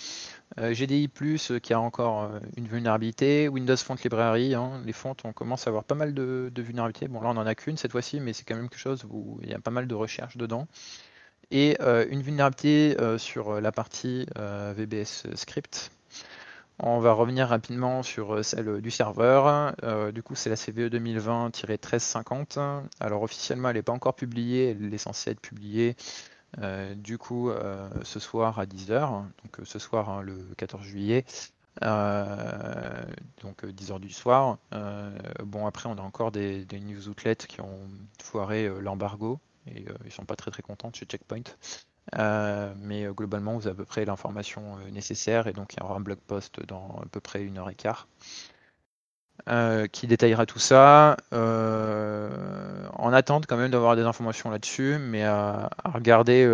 [0.58, 1.10] Euh, GDI+,
[1.50, 3.48] euh, qui a encore une vulnérabilité.
[3.48, 7.08] Windows Font Library, hein, les fontes, on commence à avoir pas mal de, vulnérabilités.
[7.08, 9.38] Bon là on en a qu'une cette fois-ci, mais c'est quand même quelque chose où
[9.42, 10.66] il y a pas mal de recherches dedans.
[11.52, 15.92] Et une vulnérabilité sur la partie VBS Script,
[16.78, 19.74] on va revenir rapidement sur euh, celle du serveur.
[19.82, 22.82] Euh, du coup, c'est la CVE 2020-1350.
[23.00, 24.76] Alors officiellement, elle n'est pas encore publiée.
[24.78, 25.96] Elle est censée être publiée
[26.58, 27.50] euh, du coup
[28.02, 29.24] ce soir à 10h.
[29.44, 31.24] Donc ce soir, hein, le 14 juillet.
[31.80, 34.58] donc 10h du soir.
[35.44, 37.88] bon, après, on a encore des, des news outlets qui ont
[38.22, 41.42] foiré l'embargo et ils sont pas très très contents chez Checkpoint.
[42.14, 45.80] Euh, mais euh, globalement, vous avez à peu près l'information euh, nécessaire et donc il
[45.80, 48.08] y aura un blog post dans à peu près une heure et quart
[49.92, 51.16] qui détaillera tout ça.
[51.30, 56.48] en attente quand même d'avoir des informations là-dessus, mais à, regarder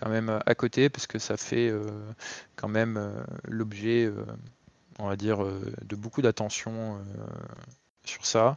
[0.00, 1.74] quand même à côté parce que ça fait
[2.54, 3.12] quand même
[3.44, 4.10] l'objet,
[4.98, 6.98] on va dire, de beaucoup d'attention
[8.04, 8.56] sur ça.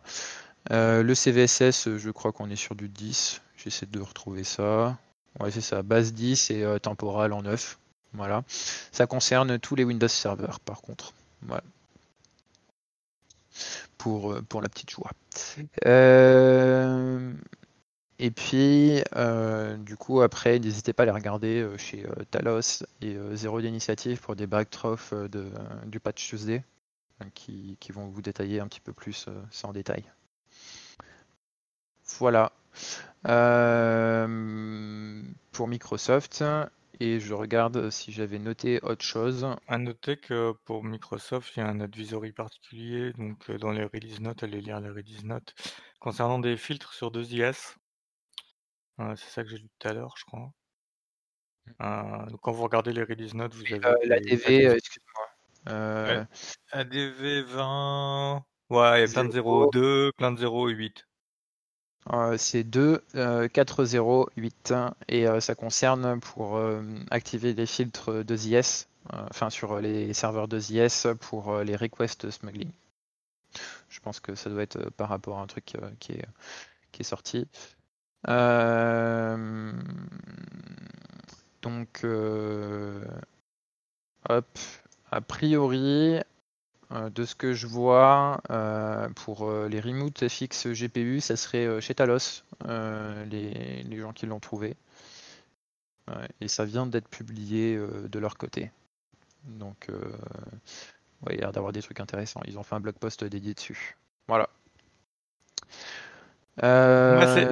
[0.70, 3.42] le CVSS, je crois qu'on est sur du 10.
[3.58, 4.98] J'essaie de retrouver ça.
[5.40, 7.80] Ouais, c'est ça, base 10 et euh, temporal en 9.
[8.14, 8.44] Voilà.
[8.92, 11.14] Ça concerne tous les Windows Server par contre.
[11.44, 11.64] Voilà.
[13.98, 15.12] Pour, euh, pour la petite joie.
[15.86, 17.34] Euh,
[18.18, 19.02] et puis,
[19.80, 24.46] du coup, après, n'hésitez pas à les regarder chez Talos et Zéro d'initiative pour des
[24.46, 25.14] backtrophs
[25.86, 26.62] du patch Tuesday
[27.34, 30.04] qui, qui, vont vous détailler un petit peu plus ça en détail.
[32.18, 32.52] Voilà.
[33.28, 35.22] Euh,
[35.52, 36.44] pour Microsoft.
[37.02, 39.48] Et je regarde si j'avais noté autre chose.
[39.68, 43.86] À noter que pour Microsoft, il y a un advisory particulier, donc euh, dans les
[43.86, 45.56] release notes, allez lire les release notes,
[46.02, 47.76] concernant des filtres sur 2IS.
[49.00, 50.52] Euh, c'est ça que j'ai lu tout à l'heure, je crois.
[52.28, 53.80] donc quand vous regardez les release notes, vous avez.
[54.04, 56.28] L'ADV, excuse-moi.
[56.74, 58.46] ADV 20.
[58.72, 61.06] Ouais, il y a plein de 0,2, plein de 0,8.
[62.12, 63.04] Euh, c'est 2,
[63.54, 64.74] 4, 0, 8
[65.08, 66.82] et euh, ça concerne pour euh,
[67.12, 72.72] activer les filtres de ZIS, enfin sur les serveurs de ZIS pour les requests smuggling.
[73.90, 75.66] Je pense que ça doit être par rapport à un truc
[76.00, 76.26] qui, est,
[76.92, 77.48] qui est sorti.
[81.62, 82.06] donc,
[84.30, 84.60] hop,
[85.12, 86.20] a priori,
[86.92, 91.94] de ce que je vois, euh, pour euh, les remote FX GPU, ça serait chez
[91.94, 94.76] Talos, les, gens qui l'ont trouvé.
[96.42, 98.72] et ça vient d'être publié de leur côté.
[99.46, 99.88] Donc,
[101.28, 102.42] il y a l'air d'avoir des trucs intéressants.
[102.46, 103.98] Ils ont fait un blog post dédié dessus.
[104.28, 104.50] Voilà.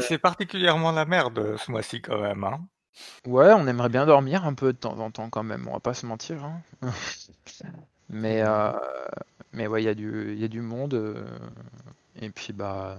[0.01, 2.43] C'est particulièrement la merde ce mois-ci quand même.
[2.43, 2.59] Hein.
[3.25, 5.79] Ouais, on aimerait bien dormir un peu de temps en temps quand même, on va
[5.79, 6.43] pas se mentir.
[6.43, 6.61] Hein.
[8.09, 8.71] Mais, euh,
[9.53, 10.93] mais ouais, il y, a du, y a du monde.
[10.93, 11.25] Euh,
[12.21, 12.97] et puis, bah,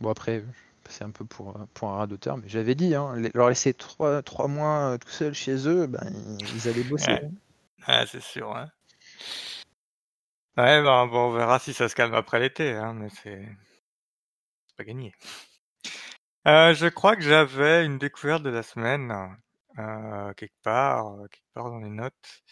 [0.00, 0.44] bon, après,
[0.84, 4.48] passer un peu pour, pour un radoteur, mais j'avais dit, hein, leur laisser trois, trois
[4.48, 6.10] mois tout seuls chez eux, ben,
[6.54, 7.12] ils allaient bosser.
[7.12, 7.30] Ouais.
[7.86, 8.50] Ah, c'est sûr.
[8.50, 8.64] Ouais,
[10.56, 13.46] ouais ben, bon, on verra si ça se calme après l'été, hein, mais c'est
[14.76, 15.12] pas gagné.
[16.48, 19.12] Euh, je crois que j'avais une découverte de la semaine,
[19.78, 22.42] euh, quelque part, quelque part dans les notes.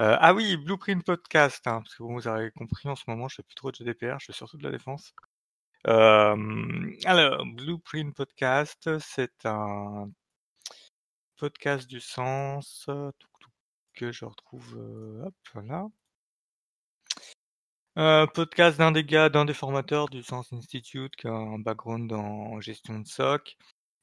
[0.00, 3.36] Euh, ah oui, Blueprint Podcast, hein, parce que vous avez compris, en ce moment, je
[3.36, 5.14] fais plus trop de GDPR, je fais surtout de la défense.
[5.86, 10.10] Euh, alors, Blueprint Podcast, c'est un
[11.36, 12.88] podcast du sens
[13.94, 15.86] que je retrouve, euh, hop, voilà.
[17.98, 22.10] Euh, podcast d'un des gars, d'un des formateurs du Sens Institute qui a un background
[22.12, 23.58] en gestion de SOC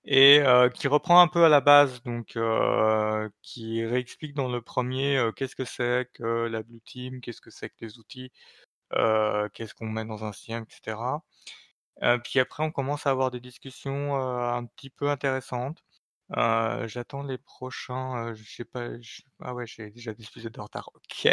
[0.07, 4.61] et euh, qui reprend un peu à la base, donc euh, qui réexplique dans le
[4.61, 8.31] premier euh, qu'est-ce que c'est que la Blue Team, qu'est-ce que c'est que les outils,
[8.93, 10.97] euh, qu'est-ce qu'on met dans un CIEM, etc.
[12.03, 15.83] Euh, puis après, on commence à avoir des discussions un petit peu intéressantes.
[16.31, 18.33] J'attends les prochains.
[18.35, 18.99] je sais pas.
[19.01, 20.89] je- Ah ouais, j'ai déjà des épisodes de retard.
[20.95, 21.29] Ok.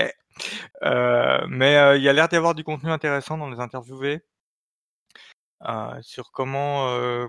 [1.48, 4.22] mais il y a l'air d'y avoir du contenu intéressant dans les interviewés
[6.02, 7.28] sur comment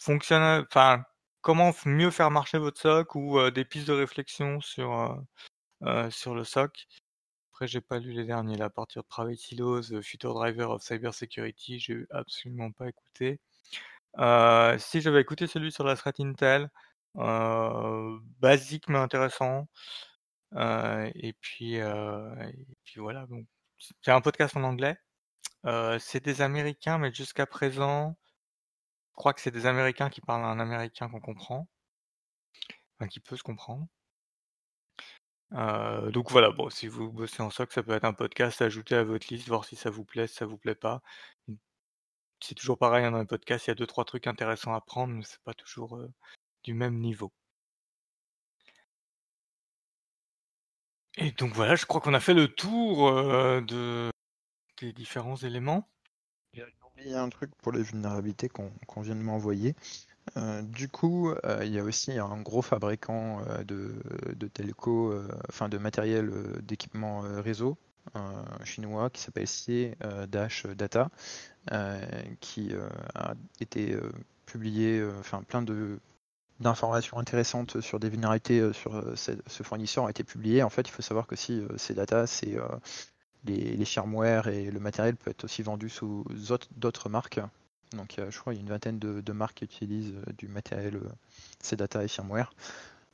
[0.00, 1.02] fonctionne, enfin,
[1.42, 5.14] comment mieux faire marcher votre SOC ou euh, des pistes de réflexion sur euh,
[5.84, 6.86] euh, sur le SOC?
[7.52, 10.82] Après, j'ai pas lu les derniers là, à partir de Private Silos, Future Driver of
[10.82, 13.40] Cybersecurity, j'ai absolument pas écouté.
[14.78, 16.70] si j'avais écouté celui sur la threat Intel,
[18.40, 19.68] basique mais intéressant.
[20.56, 23.26] et puis et puis voilà.
[23.26, 23.46] Donc,
[24.02, 24.96] c'est un podcast en anglais.
[26.00, 28.16] c'est des Américains, mais jusqu'à présent,
[29.18, 31.68] crois que c'est des Américains qui parlent à un Américain qu'on comprend.
[32.98, 33.86] Enfin, qui peut se comprendre.
[35.52, 38.66] Euh, donc voilà, bon, si vous bossez en SOC, ça peut être un podcast à
[38.66, 41.02] ajouter à votre liste, voir si ça vous plaît, si ça vous plaît pas.
[42.40, 44.80] C'est toujours pareil hein, dans les podcasts, il y a deux trois trucs intéressants à
[44.80, 46.12] prendre, mais c'est pas toujours euh,
[46.64, 47.32] du même niveau.
[51.16, 54.10] Et donc voilà, je crois qu'on a fait le tour euh, de
[54.80, 55.88] des différents éléments.
[56.98, 59.74] Oublié un truc pour les vulnérabilités qu'on vient de m'envoyer.
[60.36, 63.94] Euh, du coup, euh, il y a aussi un gros fabricant euh, de,
[64.34, 65.14] de telco,
[65.48, 66.30] enfin de matériel
[66.62, 67.76] d'équipement réseau
[68.64, 69.94] chinois qui s'appelle C
[70.28, 71.10] Dash Data,
[72.40, 72.72] qui
[73.14, 73.96] a été
[74.46, 75.98] publié, enfin plein de
[76.60, 80.64] d'informations intéressantes sur des vulnérabilités sur ce, fournisseur ont été publiées.
[80.64, 82.56] En fait, il faut savoir que si ces data, c'est
[83.48, 87.40] les, firmware et le matériel peut être aussi vendu sous autre- d'autres marques.
[87.92, 90.32] Donc, il a, je crois qu'il y a une vingtaine de, marques qui utilisent euh,
[90.36, 91.08] du matériel euh,
[91.60, 92.52] CData et firmware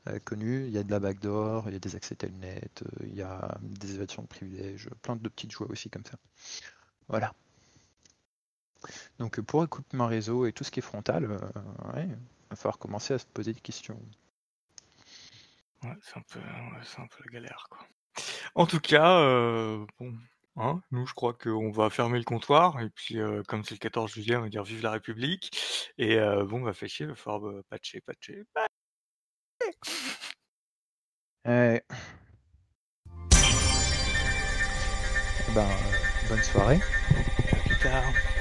[0.09, 0.67] euh, connu.
[0.67, 3.23] Il y a de la backdoor, il y a des accès telnet, euh, il y
[3.23, 6.19] a des évasions de privilèges, plein de petites joies aussi comme ça.
[7.09, 7.33] Voilà.
[9.19, 11.39] Donc, euh, pour équipement réseau et tout ce qui est frontal, euh,
[11.95, 12.09] ouais,
[12.51, 14.01] va falloir commencer à se poser des questions.
[15.83, 17.87] Ouais, c'est un un peu galère, quoi.
[18.55, 20.13] En tout cas, euh, bon,
[20.57, 23.79] hein, nous, je crois qu'on va fermer le comptoir, et puis, euh, comme c'est le
[23.79, 25.51] 14 juillet, on va dire vive la République,
[25.99, 28.69] et euh, bon, on va faire chier, il va falloir euh, patcher, patcher, patcher.
[31.47, 31.79] Euh,
[35.55, 36.81] Ben, euh, bonne soirée.
[37.53, 38.34] À plus tard.